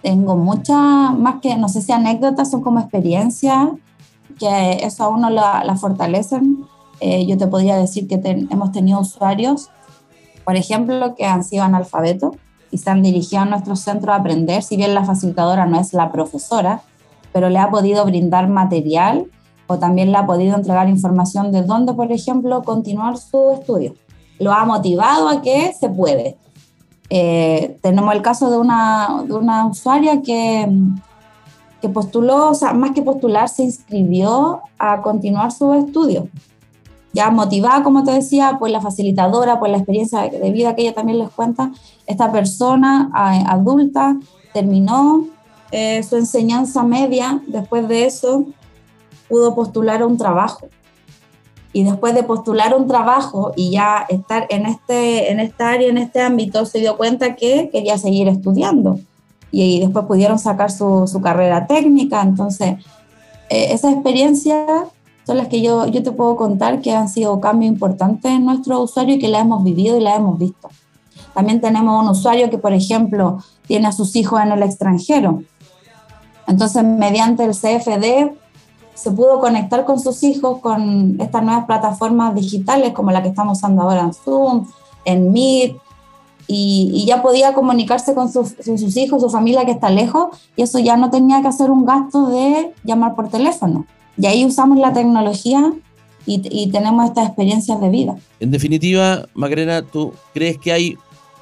tengo 0.00 0.36
muchas, 0.36 0.78
más 1.18 1.40
que, 1.42 1.56
no 1.56 1.68
sé 1.68 1.82
si 1.82 1.90
anécdotas, 1.90 2.52
son 2.52 2.62
como 2.62 2.78
experiencias 2.78 3.70
que 4.38 4.84
eso 4.84 5.02
a 5.02 5.08
uno 5.08 5.30
la, 5.30 5.64
la 5.64 5.74
fortalecen. 5.74 6.64
Eh, 7.00 7.26
yo 7.26 7.36
te 7.36 7.48
podría 7.48 7.76
decir 7.76 8.06
que 8.06 8.20
hemos 8.50 8.70
tenido 8.70 9.00
usuarios, 9.00 9.70
por 10.44 10.54
ejemplo, 10.54 11.16
que 11.16 11.26
han 11.26 11.42
sido 11.42 11.64
analfabetos 11.64 12.36
y 12.70 12.78
se 12.78 12.88
han 12.88 13.02
dirigido 13.02 13.42
a 13.42 13.46
nuestro 13.46 13.74
centro 13.74 14.12
a 14.12 14.16
aprender, 14.16 14.62
si 14.62 14.76
bien 14.76 14.94
la 14.94 15.04
facilitadora 15.04 15.66
no 15.66 15.80
es 15.80 15.92
la 15.92 16.12
profesora, 16.12 16.82
pero 17.32 17.48
le 17.48 17.58
ha 17.58 17.68
podido 17.68 18.04
brindar 18.04 18.48
material 18.48 19.26
o 19.66 19.78
también 19.78 20.12
le 20.12 20.18
ha 20.18 20.26
podido 20.26 20.56
entregar 20.56 20.88
información 20.88 21.52
de 21.52 21.62
dónde, 21.62 21.94
por 21.94 22.10
ejemplo, 22.12 22.62
continuar 22.62 23.16
su 23.18 23.52
estudio. 23.52 23.94
Lo 24.38 24.52
ha 24.52 24.64
motivado 24.64 25.28
a 25.28 25.42
que 25.42 25.72
se 25.72 25.88
puede. 25.88 26.36
Eh, 27.10 27.78
tenemos 27.82 28.14
el 28.14 28.22
caso 28.22 28.50
de 28.50 28.58
una, 28.58 29.24
de 29.26 29.34
usuaria 29.70 30.22
que 30.22 30.68
que 31.84 31.90
postuló, 31.90 32.48
o 32.48 32.54
sea, 32.54 32.72
más 32.72 32.92
que 32.92 33.02
postular, 33.02 33.46
se 33.46 33.62
inscribió 33.62 34.62
a 34.78 35.02
continuar 35.02 35.52
su 35.52 35.74
estudio. 35.74 36.28
Ya 37.12 37.30
motivada, 37.30 37.82
como 37.82 38.04
te 38.04 38.10
decía, 38.10 38.56
por 38.58 38.70
la 38.70 38.80
facilitadora, 38.80 39.60
por 39.60 39.68
la 39.68 39.76
experiencia 39.76 40.22
de 40.22 40.50
vida 40.50 40.74
que 40.74 40.80
ella 40.80 40.94
también 40.94 41.18
les 41.18 41.28
cuenta, 41.28 41.72
esta 42.06 42.32
persona 42.32 43.10
adulta 43.12 44.16
terminó 44.54 45.26
eh, 45.72 46.02
su 46.02 46.16
enseñanza 46.16 46.84
media, 46.84 47.42
después 47.48 47.86
de 47.86 48.06
eso 48.06 48.46
pudo 49.28 49.54
postular 49.54 50.04
un 50.04 50.16
trabajo. 50.16 50.68
Y 51.72 51.82
después 51.82 52.14
de 52.14 52.22
postular 52.22 52.74
un 52.76 52.86
trabajo 52.86 53.52
y 53.56 53.72
ya 53.72 54.06
estar 54.08 54.46
en, 54.48 54.66
este, 54.66 55.32
en 55.32 55.40
esta 55.40 55.70
área, 55.70 55.88
en 55.88 55.98
este 55.98 56.20
ámbito, 56.20 56.64
se 56.66 56.78
dio 56.78 56.96
cuenta 56.96 57.34
que 57.34 57.68
quería 57.72 57.98
seguir 57.98 58.28
estudiando 58.28 59.00
y, 59.50 59.80
después 59.80 60.06
pudieron 60.06 60.38
sacar 60.38 60.70
su, 60.70 61.06
su 61.06 61.20
carrera 61.20 61.66
técnica. 61.66 62.22
Entonces, 62.22 62.76
eh, 63.50 63.68
esas 63.72 63.92
experiencias 63.94 64.68
son 65.26 65.36
las 65.36 65.48
que 65.48 65.62
yo, 65.62 65.86
yo 65.86 66.02
te 66.02 66.12
puedo 66.12 66.36
contar 66.36 66.80
que 66.80 66.92
han 66.92 67.08
sido 67.08 67.40
cambios 67.40 67.72
importantes 67.72 68.30
en 68.30 68.44
nuestro 68.44 68.80
usuario 68.80 69.14
y 69.14 69.18
que 69.18 69.28
la 69.28 69.40
hemos 69.40 69.62
vivido 69.64 69.96
y 69.96 70.00
la 70.00 70.16
hemos 70.16 70.38
visto. 70.38 70.68
También 71.34 71.60
tenemos 71.60 72.02
un 72.02 72.10
usuario 72.10 72.50
que, 72.50 72.58
por 72.58 72.72
ejemplo, 72.72 73.38
tiene 73.66 73.88
a 73.88 73.92
sus 73.92 74.14
hijos 74.16 74.40
en 74.40 74.52
el 74.52 74.62
extranjero. 74.62 75.42
Entonces, 76.46 76.84
mediante 76.84 77.44
el 77.44 77.52
CFD, 77.52 78.36
se 78.94 79.10
pudo 79.10 79.40
conectar 79.40 79.84
con 79.84 79.98
sus 80.00 80.22
hijos 80.22 80.60
con 80.60 81.20
estas 81.20 81.42
nuevas 81.42 81.66
plataformas 81.66 82.34
digitales 82.34 82.92
como 82.92 83.10
la 83.10 83.22
que 83.22 83.28
estamos 83.28 83.58
usando 83.58 83.82
ahora 83.82 84.02
en 84.02 84.14
Zoom, 84.14 84.66
en 85.04 85.32
Meet, 85.32 85.76
y, 86.46 87.04
ya 87.06 87.22
podía 87.22 87.54
comunicarse 87.54 88.14
con 88.14 88.30
sus, 88.32 88.54
hijos, 88.96 89.22
su 89.22 89.30
familia 89.30 89.64
que 89.64 89.72
está 89.72 89.90
lejos, 89.90 90.36
y 90.56 90.62
eso 90.62 90.78
ya 90.78 90.96
no 90.96 91.10
tenía 91.10 91.40
que 91.40 91.48
hacer 91.48 91.70
un 91.70 91.84
gasto 91.84 92.28
de 92.28 92.72
llamar 92.84 93.14
por 93.14 93.28
teléfono. 93.28 93.86
Y 94.18 94.26
ahí 94.26 94.44
usamos 94.44 94.78
la 94.78 94.92
tecnología 94.92 95.72
y, 96.26 96.70
tenemos 96.70 97.06
estas 97.06 97.28
experiencias 97.28 97.80
de 97.80 97.88
vida. 97.88 98.16
En 98.40 98.50
definitiva, 98.50 99.26
Macarena, 99.34 99.82
¿tú 99.82 100.12
crees 100.32 100.58
que 100.58 100.72
hay 100.72 100.98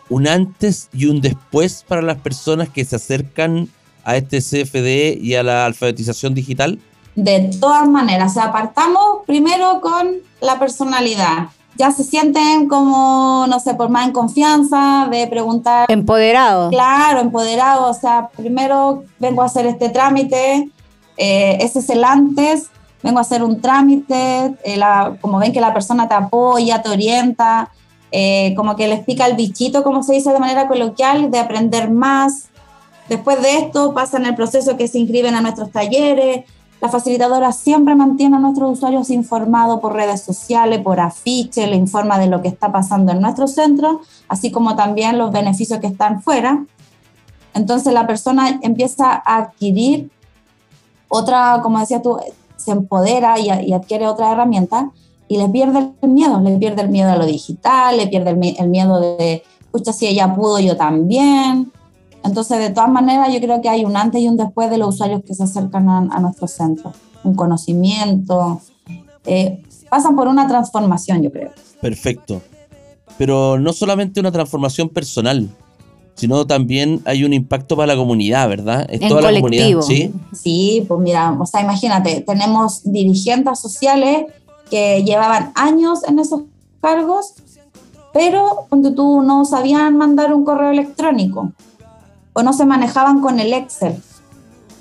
un 0.09 0.27
antes 0.27 0.89
y 0.93 1.07
un 1.07 1.21
después 1.21 1.85
para 1.87 2.03
las 2.03 2.19
personas 2.19 2.69
que 2.69 2.85
se 2.85 2.97
acercan 2.97 3.69
a 4.05 4.17
este 4.17 4.39
CFD 4.39 5.21
y 5.21 5.35
a 5.35 5.43
la 5.43 5.67
alfabetización 5.67 6.35
digital? 6.35 6.79
De 7.15 7.51
todas 7.61 7.89
maneras, 7.89 8.37
apartamos 8.37 9.25
primero 9.27 9.81
con 9.81 10.17
la 10.41 10.59
personalidad 10.59 11.49
ya 11.77 11.91
se 11.91 12.05
sienten 12.05 12.69
como, 12.69 13.47
no 13.49 13.59
sé, 13.61 13.75
por 13.75 13.89
más 13.89 14.07
en 14.07 14.13
confianza 14.13 15.09
de 15.11 15.27
preguntar. 15.27 15.91
Empoderado. 15.91 16.71
Claro, 16.71 17.21
empoderado. 17.21 17.91
O 17.91 17.95
sea, 17.95 18.29
primero 18.37 19.05
vengo 19.19 19.43
a 19.43 19.47
hacer 19.47 19.67
este 19.67 19.89
trámite, 19.89 20.71
eh, 21.17 21.59
ese 21.61 21.79
es 21.79 21.91
el 21.91 22.05
antes, 22.05 22.69
vengo 23.03 23.19
a 23.19 23.23
hacer 23.23 23.43
un 23.43 23.61
trámite, 23.61 24.55
eh, 24.65 24.81
como 25.21 25.39
ven 25.39 25.53
que 25.53 25.61
la 25.61 25.73
persona 25.73 26.09
te 26.09 26.15
apoya, 26.15 26.83
te 26.83 26.91
orienta, 26.91 27.71
eh, 28.11 28.55
como 28.57 28.77
que 28.77 28.89
les 28.89 29.05
pica 29.05 29.27
el 29.27 29.37
bichito, 29.37 29.83
como 29.83 30.03
se 30.03 30.15
dice 30.15 30.33
de 30.33 30.39
manera 30.39 30.69
coloquial, 30.69 31.31
de 31.31 31.39
aprender 31.39 31.91
más. 31.91 32.49
Después 33.09 33.41
de 33.43 33.59
esto 33.59 33.95
pasan 33.95 34.27
el 34.27 34.35
proceso 34.35 34.77
que 34.77 34.89
se 34.89 34.99
inscriben 34.99 35.35
a 35.35 35.41
nuestros 35.41 35.71
talleres, 35.71 36.45
la 36.83 36.89
facilitadora 36.89 37.53
siempre 37.53 37.95
mantiene 37.95 38.35
a 38.35 38.41
nuestros 38.41 38.73
usuarios 38.73 39.09
informados 39.11 39.79
por 39.79 39.93
redes 39.93 40.21
sociales, 40.21 40.81
por 40.81 40.99
afiches, 40.99 41.71
le 41.71 41.77
informa 41.77 42.19
de 42.19 42.27
lo 42.27 42.43
que 42.43 42.49
está 42.49 42.73
pasando 42.73 43.13
en 43.13 43.21
nuestro 43.21 43.47
centro, 43.47 44.01
así 44.27 44.51
como 44.51 44.75
también 44.75 45.17
los 45.17 45.31
beneficios 45.31 45.79
que 45.79 45.87
están 45.87 46.23
fuera. 46.23 46.67
Entonces 47.55 47.93
la 47.93 48.05
persona 48.09 48.59
empieza 48.63 49.13
a 49.13 49.37
adquirir 49.37 50.11
otra, 51.07 51.61
como 51.63 51.79
decía 51.79 52.03
tú, 52.03 52.19
se 52.57 52.73
empodera 52.73 53.39
y, 53.39 53.73
adquiere 53.73 54.09
otra 54.09 54.33
herramienta 54.33 54.91
y 55.29 55.37
le 55.37 55.49
pierde 55.49 55.93
el 56.03 56.11
miedo, 56.11 56.41
le 56.41 56.59
pierde 56.59 56.83
el 56.83 56.89
miedo 56.89 57.13
a 57.13 57.17
lo 57.17 57.27
digital, 57.27 57.97
le 57.97 58.09
pierde 58.09 58.31
el, 58.31 58.57
el 58.59 58.69
miedo 58.69 58.99
de, 58.99 59.45
escucha, 59.61 59.93
si 59.93 60.09
ella 60.09 60.35
pudo, 60.35 60.59
yo 60.59 60.77
también. 60.77 61.71
Entonces, 62.25 62.59
de 62.59 62.71
todas 62.71 62.91
maneras, 62.91 63.33
yo 63.33 63.41
creo 63.41 63.61
que 63.61 63.69
hay 63.69 63.85
un 63.85 63.97
antes 63.97 64.21
y 64.21 64.29
un 64.29 64.37
después 64.37 64.71
de 64.71 64.79
los 64.79 64.95
usuarios 64.95 65.23
que 65.25 65.35
se 65.35 65.43
acercan 65.43 65.89
a, 65.89 66.21
nuestro 66.21 66.47
centro. 66.47 66.93
Un 67.25 67.35
conocimiento. 67.35 68.61
Eh, 69.27 69.63
pasan 69.91 70.17
por 70.17 70.29
una 70.29 70.47
transformación, 70.47 71.23
yo 71.23 71.33
creo. 71.33 71.51
Perfecto. 71.81 72.41
Pero 73.19 73.59
no 73.59 73.73
solamente 73.73 74.21
una 74.21 74.33
transformación 74.33 74.89
personal, 74.89 75.49
sino 76.15 76.47
también 76.47 77.01
hay 77.05 77.25
un 77.25 77.33
impacto 77.33 77.77
para 77.77 77.89
la 77.89 77.97
comunidad, 77.97 78.49
¿verdad? 78.49 78.87
Es 78.89 79.01
toda 79.01 79.31
la 79.31 79.41
comunidad, 79.41 79.81
¿sí? 79.83 80.13
Sí, 80.33 80.85
pues 80.87 81.01
mira, 81.01 81.37
o 81.39 81.47
sea, 81.47 81.63
imagínate, 81.63 82.21
tenemos 82.21 82.83
dirigentes 82.85 83.59
sociales 83.59 84.27
que 84.71 85.03
llevaban 85.05 85.53
años 85.55 86.05
en 86.05 86.19
esos 86.19 86.43
cargos, 86.81 87.35
pero 88.13 88.67
cuando 88.69 88.95
tú 88.95 89.23
no 89.23 89.45
sabían 89.45 89.97
mandar 89.97 90.33
un 90.35 90.45
correo 90.45 90.71
electrónico 90.71 91.53
o 92.33 92.43
no 92.43 92.53
se 92.53 92.65
manejaban 92.65 93.21
con 93.21 93.39
el 93.39 93.53
Excel. 93.53 94.03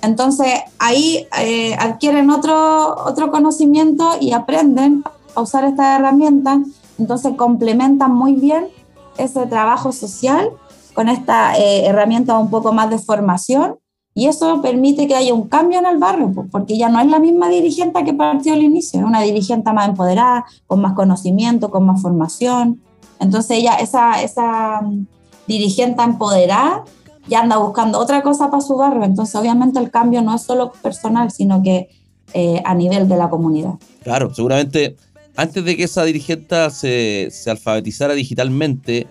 Entonces 0.01 0.53
ahí 0.79 1.27
eh, 1.39 1.75
adquieren 1.75 2.29
otro, 2.29 2.95
otro 3.05 3.31
conocimiento 3.31 4.13
y 4.19 4.31
aprenden 4.31 5.03
a 5.35 5.41
usar 5.41 5.63
esta 5.65 5.95
herramienta. 5.95 6.59
Entonces 6.97 7.33
complementan 7.35 8.13
muy 8.13 8.33
bien 8.33 8.67
ese 9.17 9.45
trabajo 9.45 9.91
social 9.91 10.49
con 10.93 11.07
esta 11.07 11.57
eh, 11.57 11.85
herramienta 11.85 12.37
un 12.37 12.49
poco 12.49 12.73
más 12.73 12.89
de 12.89 12.97
formación 12.97 13.77
y 14.13 14.27
eso 14.27 14.61
permite 14.61 15.07
que 15.07 15.15
haya 15.15 15.33
un 15.33 15.47
cambio 15.47 15.79
en 15.79 15.85
el 15.85 15.97
barrio, 15.97 16.33
porque 16.51 16.77
ya 16.77 16.89
no 16.89 16.99
es 16.99 17.07
la 17.07 17.19
misma 17.19 17.47
dirigente 17.47 18.03
que 18.03 18.13
partió 18.13 18.53
al 18.53 18.61
inicio, 18.61 18.99
es 18.99 19.05
una 19.05 19.21
dirigente 19.21 19.71
más 19.71 19.87
empoderada, 19.87 20.45
con 20.67 20.81
más 20.81 20.93
conocimiento, 20.93 21.71
con 21.71 21.85
más 21.85 22.01
formación. 22.01 22.81
Entonces 23.19 23.59
ella, 23.59 23.75
esa, 23.75 24.21
esa 24.21 24.81
mm, 24.81 25.05
dirigente 25.47 26.03
empoderada 26.03 26.83
ya 27.27 27.41
anda 27.41 27.57
buscando 27.57 27.99
otra 27.99 28.21
cosa 28.21 28.49
para 28.49 28.61
su 28.61 28.75
barrio. 28.75 29.03
Entonces, 29.03 29.35
obviamente, 29.35 29.79
el 29.79 29.91
cambio 29.91 30.21
no 30.21 30.35
es 30.35 30.41
solo 30.41 30.71
personal, 30.71 31.31
sino 31.31 31.61
que 31.61 31.89
eh, 32.33 32.61
a 32.65 32.73
nivel 32.73 33.07
de 33.09 33.17
la 33.17 33.29
comunidad. 33.29 33.73
Claro, 34.03 34.33
seguramente 34.33 34.95
antes 35.35 35.63
de 35.63 35.77
que 35.77 35.83
esa 35.83 36.03
dirigente 36.03 36.69
se, 36.71 37.29
se 37.31 37.49
alfabetizara 37.49 38.13
digitalmente, 38.13 39.07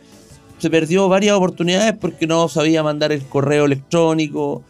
se 0.59 0.71
perdió 0.71 1.09
varias 1.09 1.37
oportunidades 1.37 1.95
porque 1.99 2.27
no 2.27 2.49
sabía 2.49 2.83
mandar 2.83 3.13
el 3.13 3.23
correo 3.25 3.65
electrónico, 3.65 4.63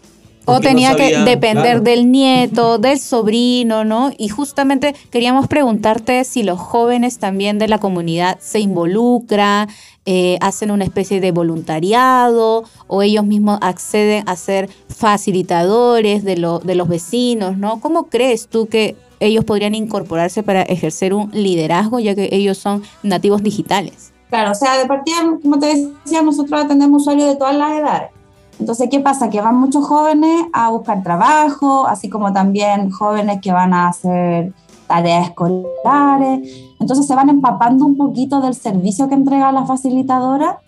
o 0.44 0.60
tenía 0.60 0.96
que 0.96 1.16
depender 1.18 1.82
del 1.82 2.10
nieto, 2.10 2.78
del 2.78 2.98
sobrino, 2.98 3.84
¿no? 3.84 4.10
Y 4.16 4.28
justamente 4.28 4.94
queríamos 5.10 5.48
preguntarte 5.48 6.24
si 6.24 6.42
los 6.42 6.58
jóvenes 6.58 7.18
también 7.18 7.58
de 7.58 7.68
la 7.68 7.78
comunidad 7.78 8.38
se 8.40 8.60
involucran, 8.60 9.68
eh, 10.06 10.38
hacen 10.40 10.70
una 10.70 10.84
especie 10.84 11.20
de 11.20 11.30
voluntariado 11.30 12.64
o 12.86 13.02
ellos 13.02 13.24
mismos 13.24 13.58
acceden 13.60 14.24
a 14.26 14.36
ser 14.36 14.68
facilitadores 14.88 16.24
de, 16.24 16.34
de 16.64 16.74
los 16.74 16.88
vecinos, 16.88 17.56
¿no? 17.56 17.80
¿Cómo 17.80 18.06
crees 18.06 18.48
tú 18.48 18.66
que 18.66 18.96
ellos 19.20 19.44
podrían 19.44 19.74
incorporarse 19.74 20.42
para 20.42 20.62
ejercer 20.62 21.12
un 21.12 21.30
liderazgo, 21.32 22.00
ya 22.00 22.14
que 22.14 22.30
ellos 22.32 22.56
son 22.58 22.82
nativos 23.02 23.42
digitales? 23.42 24.12
Claro, 24.30 24.52
o 24.52 24.54
sea, 24.54 24.78
de 24.78 24.86
partida, 24.86 25.16
como 25.42 25.58
te 25.58 25.66
decía, 25.66 26.22
nosotros 26.22 26.64
atendemos 26.64 27.02
usuarios 27.02 27.28
de 27.28 27.36
todas 27.36 27.56
las 27.56 27.72
edades 27.72 28.19
Entonces, 28.60 28.88
¿qué 28.90 29.00
pasa? 29.00 29.30
Que 29.30 29.40
van 29.40 29.56
muchos 29.56 29.86
jóvenes 29.86 30.44
a 30.52 30.68
buscar 30.68 31.02
trabajo, 31.02 31.86
así 31.86 32.10
como 32.10 32.32
también 32.32 32.90
jóvenes 32.90 33.40
que 33.40 33.52
van 33.52 33.72
a 33.72 33.88
hacer 33.88 34.52
tareas 34.86 35.28
escolares. 35.28 36.46
Entonces 36.78 37.06
se 37.06 37.14
van 37.14 37.30
empapando 37.30 37.86
un 37.86 37.96
poquito 37.96 38.42
del 38.42 38.54
servicio 38.54 39.08
que 39.08 39.14
entrega 39.14 39.50
la 39.50 39.64
facilitadora 39.64 40.58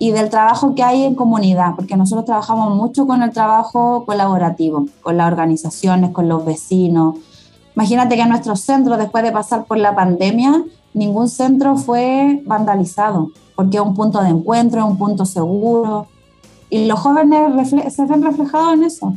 y 0.00 0.10
del 0.10 0.30
trabajo 0.30 0.74
que 0.74 0.82
hay 0.82 1.04
en 1.04 1.14
comunidad, 1.14 1.76
porque 1.76 1.96
nosotros 1.96 2.24
trabajamos 2.24 2.74
mucho 2.74 3.06
con 3.06 3.22
el 3.22 3.30
trabajo 3.30 4.04
colaborativo, 4.04 4.86
con 5.00 5.16
las 5.16 5.30
organizaciones, 5.30 6.10
con 6.10 6.28
los 6.28 6.44
vecinos. 6.44 7.16
Imagínate 7.76 8.16
que 8.16 8.22
en 8.22 8.30
nuestro 8.30 8.56
centro, 8.56 8.96
después 8.96 9.22
de 9.22 9.30
pasar 9.30 9.64
por 9.66 9.78
la 9.78 9.94
pandemia, 9.94 10.64
ningún 10.92 11.28
centro 11.28 11.76
fue 11.76 12.42
vandalizado, 12.44 13.28
porque 13.54 13.76
es 13.76 13.82
un 13.82 13.94
punto 13.94 14.20
de 14.22 14.30
encuentro, 14.30 14.80
es 14.80 14.86
un 14.86 14.98
punto 14.98 15.24
seguro. 15.24 16.08
Y 16.72 16.86
los 16.86 16.98
jóvenes 17.00 17.68
se 17.94 18.06
ven 18.06 18.22
reflejados 18.22 18.72
en 18.72 18.84
eso, 18.84 19.12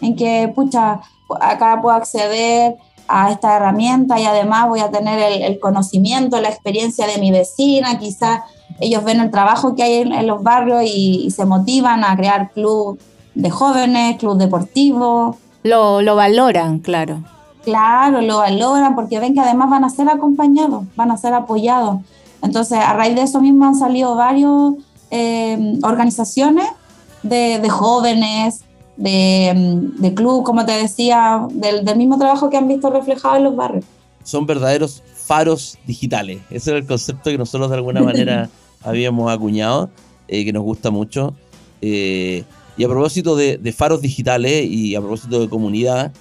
en 0.00 0.14
que, 0.14 0.52
pucha, 0.54 1.00
acá 1.40 1.80
puedo 1.82 1.96
acceder 1.96 2.76
a 3.08 3.32
esta 3.32 3.56
herramienta 3.56 4.20
y 4.20 4.26
además 4.26 4.68
voy 4.68 4.78
a 4.78 4.92
tener 4.92 5.42
el, 5.42 5.58
conocimiento, 5.58 6.40
la 6.40 6.50
experiencia 6.50 7.08
de 7.08 7.18
mi 7.18 7.32
vecina, 7.32 7.98
quizás 7.98 8.42
ellos 8.78 9.02
ven 9.02 9.18
el 9.18 9.32
trabajo 9.32 9.74
que 9.74 9.82
hay 9.82 9.94
en, 10.02 10.24
los 10.28 10.44
barrios 10.44 10.84
y, 10.84 11.28
se 11.32 11.46
motivan 11.46 12.04
a 12.04 12.16
crear 12.16 12.52
club 12.52 13.00
de 13.34 13.50
jóvenes, 13.50 14.16
club 14.18 14.38
deportivo. 14.38 15.36
Lo, 15.64 16.02
lo 16.02 16.14
valoran, 16.14 16.78
claro. 16.78 17.24
Claro, 17.64 18.20
lo 18.20 18.38
valoran 18.38 18.94
porque 18.94 19.18
ven 19.18 19.34
que 19.34 19.40
además 19.40 19.68
van 19.68 19.82
a 19.82 19.90
ser 19.90 20.08
acompañados, 20.08 20.84
van 20.94 21.10
a 21.10 21.16
ser 21.16 21.34
apoyados. 21.34 22.02
Entonces, 22.40 22.78
a 22.78 22.92
raíz 22.92 23.16
de 23.16 23.22
eso 23.22 23.40
mismo 23.40 23.64
han 23.64 23.74
salido 23.74 24.14
varias 24.14 24.74
eh, 25.10 25.76
organizaciones 25.82 26.68
de, 27.22 27.68
jóvenes, 27.68 28.62
de, 28.96 30.12
club, 30.14 30.44
como 30.44 30.64
te 30.64 30.72
decía, 30.72 31.46
del, 31.50 31.84
mismo 31.96 32.18
trabajo 32.18 32.50
que 32.50 32.56
han 32.56 32.68
visto 32.68 32.90
reflejado 32.90 33.36
en 33.36 33.44
los 33.44 33.56
barrios. 33.56 33.84
Son 34.22 34.46
verdaderos 34.46 35.02
faros 35.14 35.78
digitales. 35.86 36.40
Ese 36.50 36.70
era 36.70 36.78
el 36.78 36.86
concepto 36.86 37.30
que 37.30 37.38
nosotros 37.38 37.70
de 37.70 37.76
alguna 37.76 38.02
manera 38.02 38.50
habíamos 38.82 39.30
acuñado, 39.30 39.90
eh, 40.28 40.44
que 40.44 40.52
nos 40.52 40.62
gusta 40.62 40.90
mucho. 40.90 41.34
Eh, 41.82 42.44
y 42.76 42.84
a 42.84 42.88
propósito 42.88 43.36
de, 43.36 43.74
faros 43.76 44.00
digitales 44.00 44.64
y 44.66 44.94
a 44.94 45.00
propósito 45.00 45.40
de 45.40 45.48
comunidad, 45.48 46.12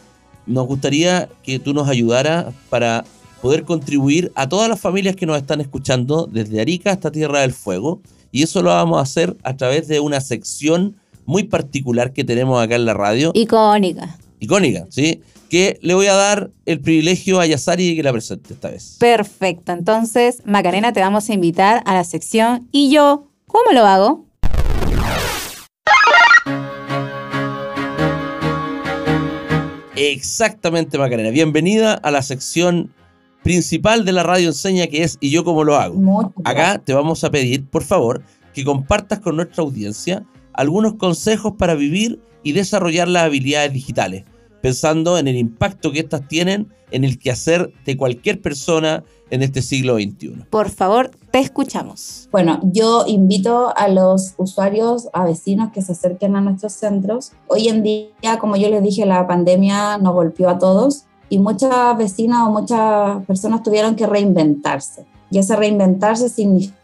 nos 0.45 0.67
gustaría 0.67 1.29
que 1.43 1.59
tú 1.59 1.73
nos 1.73 1.87
ayudaras 1.87 2.53
para 2.69 3.05
poder 3.41 3.63
contribuir 3.63 4.31
a 4.35 4.49
todas 4.49 4.67
las 4.67 4.79
familias 4.79 5.15
que 5.15 5.25
nos 5.25 5.37
están 5.37 5.61
escuchando 5.61 6.27
desde 6.29 6.59
Arica 6.59 6.91
hasta 6.91 7.11
Tierra 7.11 7.41
del 7.41 7.53
Fuego. 7.53 8.01
Y 8.31 8.43
eso 8.43 8.61
lo 8.61 8.69
vamos 8.69 8.99
a 8.99 9.01
hacer 9.01 9.35
a 9.43 9.57
través 9.57 9.87
de 9.87 9.99
una 9.99 10.21
sección 10.21 10.95
muy 11.25 11.43
particular 11.43 12.13
que 12.13 12.23
tenemos 12.23 12.61
acá 12.61 12.75
en 12.75 12.85
la 12.85 12.93
radio. 12.93 13.31
Icónica. 13.33 14.17
Icónica, 14.39 14.85
¿sí? 14.89 15.21
Que 15.49 15.79
le 15.81 15.95
voy 15.95 16.07
a 16.07 16.13
dar 16.13 16.51
el 16.65 16.79
privilegio 16.79 17.39
a 17.39 17.47
Yasari 17.47 17.89
de 17.89 17.95
que 17.95 18.03
la 18.03 18.11
presente 18.11 18.53
esta 18.53 18.69
vez. 18.69 18.97
Perfecto. 18.99 19.71
Entonces, 19.71 20.43
Macarena, 20.45 20.93
te 20.93 20.99
vamos 20.99 21.29
a 21.29 21.33
invitar 21.33 21.81
a 21.85 21.95
la 21.95 22.03
sección. 22.03 22.67
¿Y 22.71 22.91
yo 22.91 23.27
cómo 23.47 23.71
lo 23.73 23.85
hago? 23.85 24.25
Exactamente, 29.95 30.97
Macarena. 30.97 31.31
Bienvenida 31.31 31.93
a 31.93 32.11
la 32.11 32.21
sección 32.21 32.93
principal 33.49 34.05
de 34.05 34.11
la 34.11 34.21
radio 34.21 34.49
enseña 34.49 34.85
que 34.85 35.01
es 35.01 35.17
¿Y 35.19 35.31
yo 35.31 35.43
cómo 35.43 35.63
lo 35.63 35.75
hago? 35.75 36.31
Acá 36.43 36.77
te 36.85 36.93
vamos 36.93 37.23
a 37.23 37.31
pedir, 37.31 37.65
por 37.65 37.81
favor, 37.81 38.21
que 38.53 38.63
compartas 38.63 39.21
con 39.21 39.37
nuestra 39.37 39.63
audiencia 39.63 40.23
algunos 40.53 40.93
consejos 40.97 41.53
para 41.57 41.73
vivir 41.73 42.21
y 42.43 42.51
desarrollar 42.51 43.07
las 43.07 43.23
habilidades 43.23 43.73
digitales, 43.73 44.25
pensando 44.61 45.17
en 45.17 45.27
el 45.27 45.35
impacto 45.35 45.91
que 45.91 46.01
éstas 46.01 46.27
tienen 46.27 46.71
en 46.91 47.03
el 47.03 47.17
quehacer 47.17 47.73
de 47.85 47.97
cualquier 47.97 48.39
persona 48.39 49.03
en 49.31 49.41
este 49.41 49.63
siglo 49.63 49.95
XXI. 49.95 50.45
Por 50.51 50.69
favor, 50.69 51.09
te 51.31 51.39
escuchamos. 51.39 52.29
Bueno, 52.31 52.59
yo 52.71 53.05
invito 53.07 53.75
a 53.75 53.87
los 53.87 54.35
usuarios, 54.37 55.09
a 55.11 55.25
vecinos 55.25 55.71
que 55.71 55.81
se 55.81 55.93
acerquen 55.93 56.35
a 56.35 56.41
nuestros 56.41 56.73
centros. 56.73 57.31
Hoy 57.47 57.67
en 57.67 57.81
día, 57.81 58.37
como 58.39 58.57
yo 58.57 58.69
les 58.69 58.83
dije, 58.83 59.07
la 59.07 59.25
pandemia 59.25 59.97
nos 59.97 60.13
golpeó 60.13 60.49
a 60.49 60.59
todos 60.59 61.05
y 61.29 61.39
muchas 61.39 61.97
vecinas 61.97 62.47
o 62.47 62.51
muchas 62.51 63.25
personas 63.25 63.63
tuvieron 63.63 63.95
que 63.95 64.07
reinventarse. 64.07 65.05
Y 65.31 65.37
ese 65.37 65.55
reinventarse 65.55 66.27
significa 66.27 66.79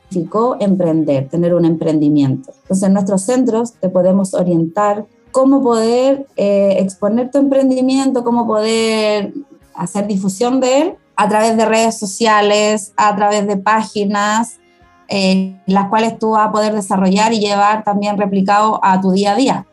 emprender, 0.59 1.27
tener 1.29 1.53
un 1.53 1.65
emprendimiento. 1.65 2.53
Entonces, 2.61 2.87
en 2.87 2.93
nuestros 2.93 3.23
centros 3.23 3.73
te 3.73 3.89
podemos 3.89 4.33
orientar 4.33 5.05
cómo 5.31 5.61
poder 5.61 6.27
eh, 6.37 6.77
exponer 6.79 7.31
tu 7.31 7.39
emprendimiento, 7.39 8.23
cómo 8.23 8.47
poder 8.47 9.33
hacer 9.73 10.07
difusión 10.07 10.61
de 10.61 10.81
él 10.81 10.93
a 11.17 11.27
través 11.27 11.57
de 11.57 11.65
redes 11.65 11.97
sociales, 11.97 12.93
a 12.95 13.15
través 13.15 13.47
de 13.47 13.57
páginas, 13.57 14.59
eh, 15.07 15.59
las 15.65 15.89
cuales 15.89 16.17
tú 16.19 16.31
vas 16.31 16.47
a 16.47 16.51
poder 16.51 16.73
desarrollar 16.73 17.33
y 17.33 17.39
llevar 17.39 17.83
también 17.83 18.17
replicado 18.17 18.79
a 18.83 19.01
tu 19.01 19.11
día 19.11 19.33
a 19.33 19.35
día. 19.35 19.65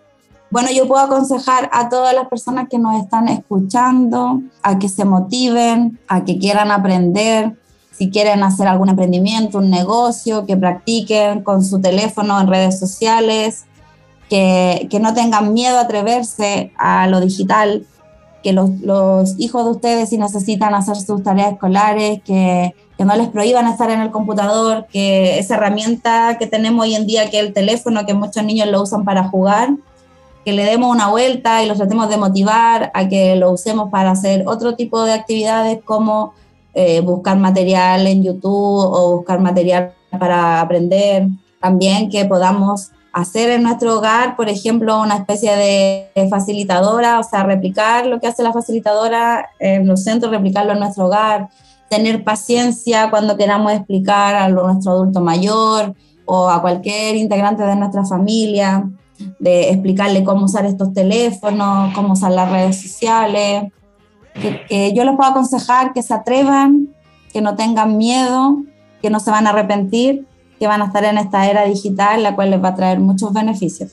Bueno, 0.53 0.69
yo 0.71 0.87
puedo 0.87 1.03
aconsejar 1.03 1.71
a 1.73 1.89
todas 1.89 2.15
las 2.15 2.29
personas 2.29 2.69
que 2.69 2.79
nos 2.79 3.03
están 3.03 3.27
escuchando 3.29 4.43
a 4.63 4.79
que 4.79 4.91
se 4.91 5.07
motiven, 5.07 5.99
a 6.09 6.25
que 6.25 6.39
quieran 6.39 6.71
aprender, 6.71 7.57
si 7.91 8.11
quieren 8.11 8.43
hacer 8.43 8.69
algún 8.69 8.91
emprendimiento, 8.91 9.57
un 9.57 9.71
negocio, 9.71 10.45
que 10.45 10.59
practiquen 10.59 11.43
con 11.43 11.65
su 11.65 11.81
teléfono 11.81 12.39
en 12.39 12.49
redes 12.49 12.79
sociales, 12.79 13.65
que, 14.29 14.89
que 14.91 15.01
no 15.01 15.15
tengan 15.15 15.55
miedo 15.55 15.79
a 15.79 15.83
atreverse 15.83 16.71
a 16.77 17.07
lo 17.07 17.21
digital, 17.21 17.87
que 18.43 18.53
los, 18.53 18.79
los, 18.81 19.41
hijos 19.41 19.65
de 19.65 19.71
ustedes 19.71 20.11
si 20.11 20.19
necesitan 20.19 20.75
hacer 20.75 20.97
sus 20.97 21.23
tareas 21.23 21.53
escolares, 21.53 22.21
que, 22.25 22.75
que, 22.99 23.05
no 23.07 23.17
les 23.17 23.29
prohíban 23.29 23.69
estar 23.69 23.89
en 23.89 24.03
el 24.03 24.11
computador, 24.11 24.87
que 24.93 25.39
esa 25.39 25.55
herramienta 25.55 26.37
que 26.39 26.47
tenemos 26.47 26.85
hoy 26.85 26.95
en 26.95 27.07
día, 27.07 27.31
que 27.31 27.41
es 27.41 27.47
el 27.47 27.55
teléfono, 27.55 28.05
que 28.05 28.13
muchos 28.13 28.45
niños 28.45 28.69
lo 28.69 28.83
usan 28.83 29.07
para 29.07 29.25
jugar, 29.31 29.71
que 30.45 30.53
le 30.53 30.65
demos 30.65 30.95
una 30.95 31.09
vuelta 31.09 31.63
y 31.63 31.69
los 31.69 31.79
tratemos 31.79 32.09
de 32.09 32.17
motivar 32.17 32.91
a 32.95 33.09
que 33.09 33.37
lo 33.37 33.53
usemos 33.53 33.91
para 33.91 34.11
hacer 34.11 34.45
otro 34.47 34.75
tipo 34.75 35.05
de 35.05 35.13
actividades 35.13 35.79
como 35.85 36.35
eh, 36.75 37.01
buscar 37.01 37.39
material 37.39 38.07
en 38.07 38.23
YouTube 38.23 38.53
o 38.53 39.17
buscar 39.17 39.41
material 39.41 39.93
para 40.19 40.61
aprender. 40.61 41.29
También 41.61 42.11
que 42.11 42.25
podamos 42.25 42.91
hacer 43.13 43.51
en 43.51 43.63
nuestro 43.63 43.99
hogar, 43.99 44.37
por 44.37 44.49
ejemplo, 44.49 45.01
una 45.01 45.17
especie 45.17 45.55
de 45.55 46.29
facilitadora, 46.29 47.21
o 47.21 47.23
sea, 47.23 47.43
replicar 47.45 48.07
lo 48.07 48.21
que 48.21 48.27
hace 48.27 48.43
la 48.43 48.53
facilitadora 48.53 49.51
en 49.61 49.87
los 49.87 50.03
centros, 50.03 50.33
replicarlo 50.33 50.73
en 50.73 50.81
nuestro 50.81 51.07
hogar, 51.07 51.51
tener 51.91 52.25
paciencia 52.25 53.11
cuando 53.11 53.37
queramos 53.37 53.71
explicar 53.73 54.35
a 54.35 54.49
nuestro 54.49 54.93
adulto 54.93 55.21
mayor 55.21 55.95
o 56.25 56.49
a 56.49 56.63
cualquier 56.63 57.17
integrante 57.17 57.63
de 57.65 57.77
nuestra 57.77 58.05
familia, 58.07 58.89
de 59.39 59.71
explicarle 59.71 60.25
cómo 60.25 60.47
usar 60.47 60.67
estos 60.67 60.93
teléfonos, 60.93 61.95
cómo 61.95 62.15
usar 62.15 62.33
las 62.33 62.51
redes 62.51 62.81
sociales, 62.81 63.65
que, 64.35 64.93
yo 64.95 65.05
les 65.05 65.17
puedo 65.17 65.31
aconsejar 65.31 65.93
que 65.93 66.03
se 66.03 66.15
atrevan, 66.15 66.89
que 67.33 67.41
no 67.41 67.55
tengan 67.57 67.99
miedo, 67.99 68.63
que 69.01 69.11
no 69.11 69.21
se 69.21 69.31
van 69.31 69.47
a 69.47 69.51
arrepentir, 69.51 70.27
que 70.59 70.67
van 70.67 70.83
a 70.83 70.87
estar 70.87 71.05
en 71.05 71.19
esta 71.19 71.51
era 71.51 71.65
digital, 71.65 72.23
la 72.23 72.35
cual 72.35 72.51
les 72.51 72.63
va 72.63 72.69
a 72.69 72.75
traer 72.75 73.01
muchos 73.01 73.33
beneficios. 73.33 73.93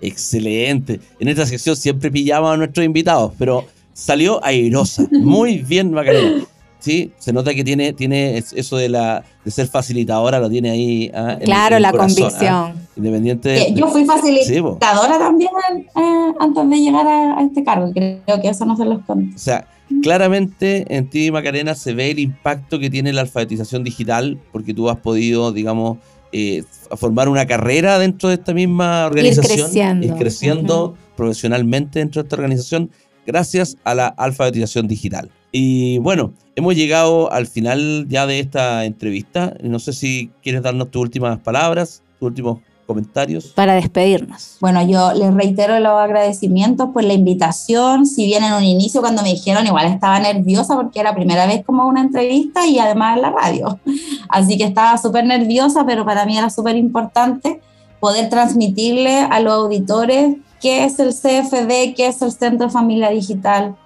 Excelente. 0.00 1.00
En 1.18 1.28
esta 1.28 1.46
sección 1.46 1.76
siempre 1.76 2.10
pillamos 2.10 2.52
a 2.52 2.56
nuestros 2.56 2.84
invitados, 2.84 3.32
pero 3.38 3.64
salió 3.92 4.44
airosa. 4.44 5.06
Muy 5.10 5.58
bien, 5.58 5.92
Macarena. 5.92 6.44
Sí, 6.84 7.12
se 7.16 7.32
nota 7.32 7.54
que 7.54 7.64
tiene, 7.64 7.94
tiene 7.94 8.36
eso 8.36 8.76
de 8.76 8.90
la 8.90 9.24
de 9.42 9.50
ser 9.50 9.68
facilitadora, 9.68 10.38
lo 10.38 10.50
tiene 10.50 10.68
ahí. 10.68 11.10
Ah, 11.14 11.38
claro, 11.42 11.78
la 11.78 11.88
¿ah? 11.88 11.92
convicción. 11.92 12.74
Independiente. 12.94 13.72
Yo 13.72 13.88
fui 13.88 14.04
facilitadora 14.04 15.18
también 15.18 15.50
eh, 15.96 16.32
antes 16.38 16.68
de 16.68 16.76
llegar 16.76 17.06
a, 17.06 17.42
este 17.42 17.64
cargo. 17.64 17.90
Creo 17.90 18.42
que 18.42 18.48
eso 18.50 18.66
no 18.66 18.76
se 18.76 18.84
los 18.84 19.02
conté. 19.06 19.34
O 19.34 19.38
sea, 19.38 19.66
claramente 20.02 20.84
en 20.94 21.08
ti, 21.08 21.30
Macarena, 21.30 21.74
se 21.74 21.94
ve 21.94 22.10
el 22.10 22.18
impacto 22.18 22.78
que 22.78 22.90
tiene 22.90 23.14
la 23.14 23.22
alfabetización 23.22 23.82
digital, 23.82 24.38
porque 24.52 24.74
tú 24.74 24.90
has 24.90 24.98
podido, 24.98 25.52
digamos, 25.52 25.96
eh, 26.32 26.64
formar 26.98 27.30
una 27.30 27.46
carrera 27.46 27.98
dentro 27.98 28.28
de 28.28 28.34
esta 28.34 28.52
misma 28.52 29.06
organización. 29.06 29.58
Ir 29.58 29.64
creciendo. 29.64 30.06
Ir 30.06 30.14
creciendo 30.16 30.94
profesionalmente 31.16 32.00
dentro 32.00 32.22
de 32.22 32.26
esta 32.26 32.36
organización 32.36 32.90
gracias 33.26 33.76
a 33.84 33.94
la 33.94 34.06
alfabetización 34.06 34.88
digital. 34.88 35.30
Y 35.52 35.98
bueno, 35.98 36.32
hemos 36.56 36.74
llegado 36.74 37.30
al 37.30 37.46
final 37.46 38.06
ya 38.08 38.26
de 38.26 38.40
esta 38.40 38.84
entrevista. 38.84 39.54
No 39.62 39.78
sé 39.78 39.92
si 39.92 40.30
quieres 40.42 40.62
darnos 40.62 40.90
tus 40.90 41.02
últimas 41.02 41.38
palabras, 41.38 42.02
tus 42.18 42.28
últimos 42.28 42.58
comentarios. 42.86 43.46
Para 43.54 43.74
despedirnos. 43.74 44.56
Bueno, 44.60 44.86
yo 44.86 45.12
les 45.14 45.32
reitero 45.32 45.78
los 45.80 45.92
agradecimientos 45.92 46.90
por 46.90 47.04
la 47.04 47.14
invitación. 47.14 48.06
Si 48.06 48.26
bien 48.26 48.44
en 48.44 48.52
un 48.52 48.64
inicio 48.64 49.00
cuando 49.00 49.22
me 49.22 49.30
dijeron, 49.30 49.66
igual 49.66 49.86
estaba 49.86 50.18
nerviosa 50.18 50.74
porque 50.76 51.00
era 51.00 51.10
la 51.10 51.16
primera 51.16 51.46
vez 51.46 51.64
como 51.64 51.86
una 51.86 52.00
entrevista 52.00 52.66
y 52.66 52.78
además 52.78 53.16
en 53.16 53.22
la 53.22 53.30
radio. 53.30 53.78
Así 54.28 54.58
que 54.58 54.64
estaba 54.64 54.98
súper 54.98 55.24
nerviosa, 55.24 55.84
pero 55.86 56.04
para 56.04 56.26
mí 56.26 56.36
era 56.36 56.50
súper 56.50 56.76
importante 56.76 57.60
poder 58.00 58.28
transmitirle 58.28 59.20
a 59.20 59.40
los 59.40 59.52
auditores 59.52 60.36
qué 60.64 60.84
es 60.84 60.98
el 60.98 61.10
CFD, 61.10 61.94
qué 61.94 62.06
es 62.06 62.22
el 62.22 62.32
Centro 62.32 62.70
Familia 62.70 63.10
Digital, 63.10 63.76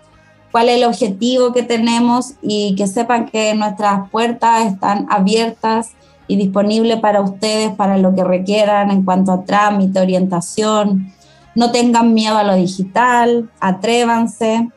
cuál 0.52 0.68
es 0.68 0.76
el 0.76 0.84
objetivo 0.84 1.52
que 1.52 1.64
tenemos 1.64 2.34
y 2.40 2.76
que 2.76 2.86
sepan 2.86 3.26
que 3.26 3.52
nuestras 3.56 4.08
puertas 4.10 4.64
están 4.66 5.08
abiertas 5.10 5.90
y 6.28 6.36
disponibles 6.36 7.00
para 7.00 7.20
ustedes, 7.20 7.72
para 7.72 7.98
lo 7.98 8.14
que 8.14 8.22
requieran 8.22 8.92
en 8.92 9.02
cuanto 9.02 9.32
a 9.32 9.42
trámite, 9.42 9.98
orientación. 9.98 11.12
No 11.56 11.72
tengan 11.72 12.14
miedo 12.14 12.38
a 12.38 12.44
lo 12.44 12.54
digital, 12.54 13.50
atrévanse. 13.58 14.68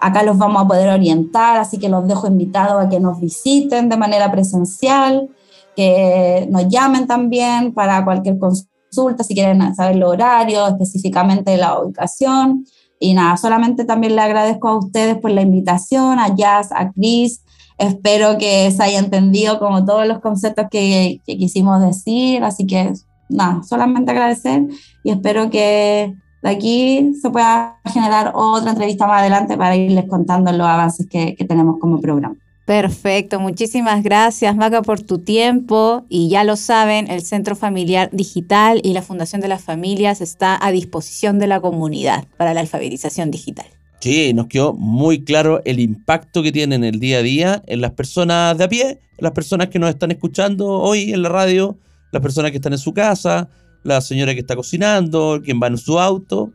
Acá 0.00 0.24
los 0.24 0.36
vamos 0.38 0.64
a 0.64 0.66
poder 0.66 0.88
orientar, 0.88 1.58
así 1.58 1.78
que 1.78 1.88
los 1.88 2.08
dejo 2.08 2.26
invitados 2.26 2.84
a 2.84 2.88
que 2.88 2.98
nos 2.98 3.20
visiten 3.20 3.88
de 3.88 3.96
manera 3.96 4.32
presencial, 4.32 5.28
que 5.76 6.48
nos 6.50 6.66
llamen 6.66 7.06
también 7.06 7.72
para 7.72 8.04
cualquier 8.04 8.36
consulta, 8.36 8.75
si 9.24 9.34
quieren 9.34 9.74
saber 9.74 9.96
los 9.96 10.10
horarios, 10.10 10.70
específicamente 10.70 11.56
la 11.56 11.80
ubicación. 11.80 12.64
Y 12.98 13.14
nada, 13.14 13.36
solamente 13.36 13.84
también 13.84 14.16
le 14.16 14.22
agradezco 14.22 14.68
a 14.68 14.78
ustedes 14.78 15.18
por 15.18 15.30
la 15.30 15.42
invitación, 15.42 16.18
a 16.18 16.34
Jazz, 16.34 16.72
a 16.72 16.90
Chris. 16.92 17.42
Espero 17.78 18.38
que 18.38 18.70
se 18.70 18.82
haya 18.82 18.98
entendido 18.98 19.58
como 19.58 19.84
todos 19.84 20.06
los 20.06 20.20
conceptos 20.20 20.66
que, 20.70 21.20
que 21.26 21.36
quisimos 21.36 21.80
decir. 21.82 22.42
Así 22.42 22.66
que 22.66 22.94
nada, 23.28 23.62
solamente 23.62 24.10
agradecer 24.12 24.66
y 25.04 25.10
espero 25.10 25.50
que 25.50 26.14
de 26.42 26.50
aquí 26.50 27.12
se 27.20 27.30
pueda 27.30 27.80
generar 27.84 28.32
otra 28.34 28.70
entrevista 28.70 29.06
más 29.06 29.20
adelante 29.20 29.56
para 29.56 29.76
irles 29.76 30.04
contando 30.08 30.52
los 30.52 30.66
avances 30.66 31.06
que, 31.06 31.34
que 31.34 31.44
tenemos 31.44 31.78
como 31.80 32.00
programa. 32.00 32.36
Perfecto, 32.66 33.38
muchísimas 33.38 34.02
gracias 34.02 34.56
Maca 34.56 34.82
por 34.82 35.00
tu 35.00 35.20
tiempo 35.20 36.04
y 36.08 36.28
ya 36.28 36.42
lo 36.42 36.56
saben, 36.56 37.08
el 37.08 37.22
Centro 37.22 37.54
Familiar 37.54 38.10
Digital 38.12 38.80
y 38.82 38.92
la 38.92 39.02
Fundación 39.02 39.40
de 39.40 39.46
las 39.46 39.62
Familias 39.62 40.20
está 40.20 40.58
a 40.60 40.72
disposición 40.72 41.38
de 41.38 41.46
la 41.46 41.60
comunidad 41.60 42.26
para 42.36 42.54
la 42.54 42.60
alfabetización 42.60 43.30
digital. 43.30 43.66
Sí, 44.00 44.34
nos 44.34 44.48
quedó 44.48 44.72
muy 44.72 45.22
claro 45.22 45.62
el 45.64 45.78
impacto 45.78 46.42
que 46.42 46.50
tiene 46.50 46.74
en 46.74 46.82
el 46.82 46.98
día 46.98 47.18
a 47.18 47.22
día 47.22 47.62
en 47.68 47.80
las 47.80 47.92
personas 47.92 48.58
de 48.58 48.64
a 48.64 48.68
pie, 48.68 49.00
las 49.18 49.30
personas 49.30 49.68
que 49.68 49.78
nos 49.78 49.90
están 49.90 50.10
escuchando 50.10 50.66
hoy 50.66 51.12
en 51.12 51.22
la 51.22 51.28
radio, 51.28 51.78
las 52.10 52.20
personas 52.20 52.50
que 52.50 52.56
están 52.56 52.72
en 52.72 52.80
su 52.80 52.92
casa, 52.92 53.48
la 53.84 54.00
señora 54.00 54.34
que 54.34 54.40
está 54.40 54.56
cocinando, 54.56 55.40
quien 55.44 55.60
va 55.62 55.68
en 55.68 55.78
su 55.78 56.00
auto. 56.00 56.50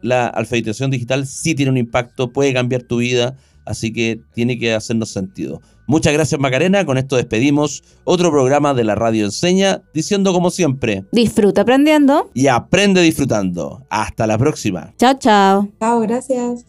La 0.00 0.26
alfabetización 0.26 0.90
digital 0.90 1.26
sí 1.26 1.54
tiene 1.54 1.70
un 1.70 1.76
impacto, 1.76 2.32
puede 2.32 2.54
cambiar 2.54 2.82
tu 2.82 2.96
vida 2.96 3.36
así 3.64 3.92
que 3.92 4.20
tiene 4.34 4.58
que 4.58 4.74
hacernos 4.74 5.10
sentido. 5.10 5.60
Muchas 5.86 6.12
gracias 6.12 6.40
Macarena, 6.40 6.86
con 6.86 6.98
esto 6.98 7.16
despedimos 7.16 7.82
otro 8.04 8.30
programa 8.30 8.74
de 8.74 8.84
la 8.84 8.94
Radio 8.94 9.24
Enseña, 9.24 9.82
diciendo 9.92 10.32
como 10.32 10.50
siempre, 10.50 11.04
disfruta 11.10 11.62
aprendiendo 11.62 12.30
y 12.32 12.46
aprende 12.46 13.02
disfrutando. 13.02 13.84
Hasta 13.90 14.26
la 14.26 14.38
próxima. 14.38 14.94
Chao, 14.98 15.14
chao. 15.18 15.68
Chao, 15.80 16.00
gracias. 16.00 16.64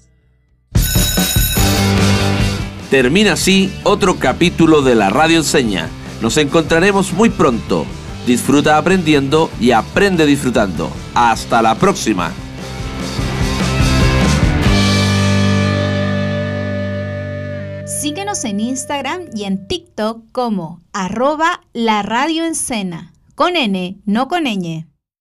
Termina 2.89 3.33
así 3.33 3.71
otro 3.83 4.17
capítulo 4.17 4.81
de 4.81 4.95
la 4.95 5.09
Radio 5.09 5.37
Enseña. 5.37 5.87
Nos 6.21 6.37
encontraremos 6.37 7.13
muy 7.13 7.29
pronto. 7.29 7.85
Disfruta 8.27 8.77
aprendiendo 8.77 9.49
y 9.59 9.71
aprende 9.71 10.25
disfrutando. 10.25 10.91
Hasta 11.15 11.61
la 11.61 11.75
próxima. 11.75 12.31
Síguenos 18.01 18.45
en 18.45 18.59
Instagram 18.59 19.27
y 19.35 19.43
en 19.43 19.67
TikTok 19.67 20.23
como 20.31 20.81
arroba 20.91 21.61
la 21.71 22.01
radio 22.01 22.43
con 23.35 23.55
N, 23.55 23.99
no 24.05 24.27
con 24.27 24.45
ñ. 24.45 24.90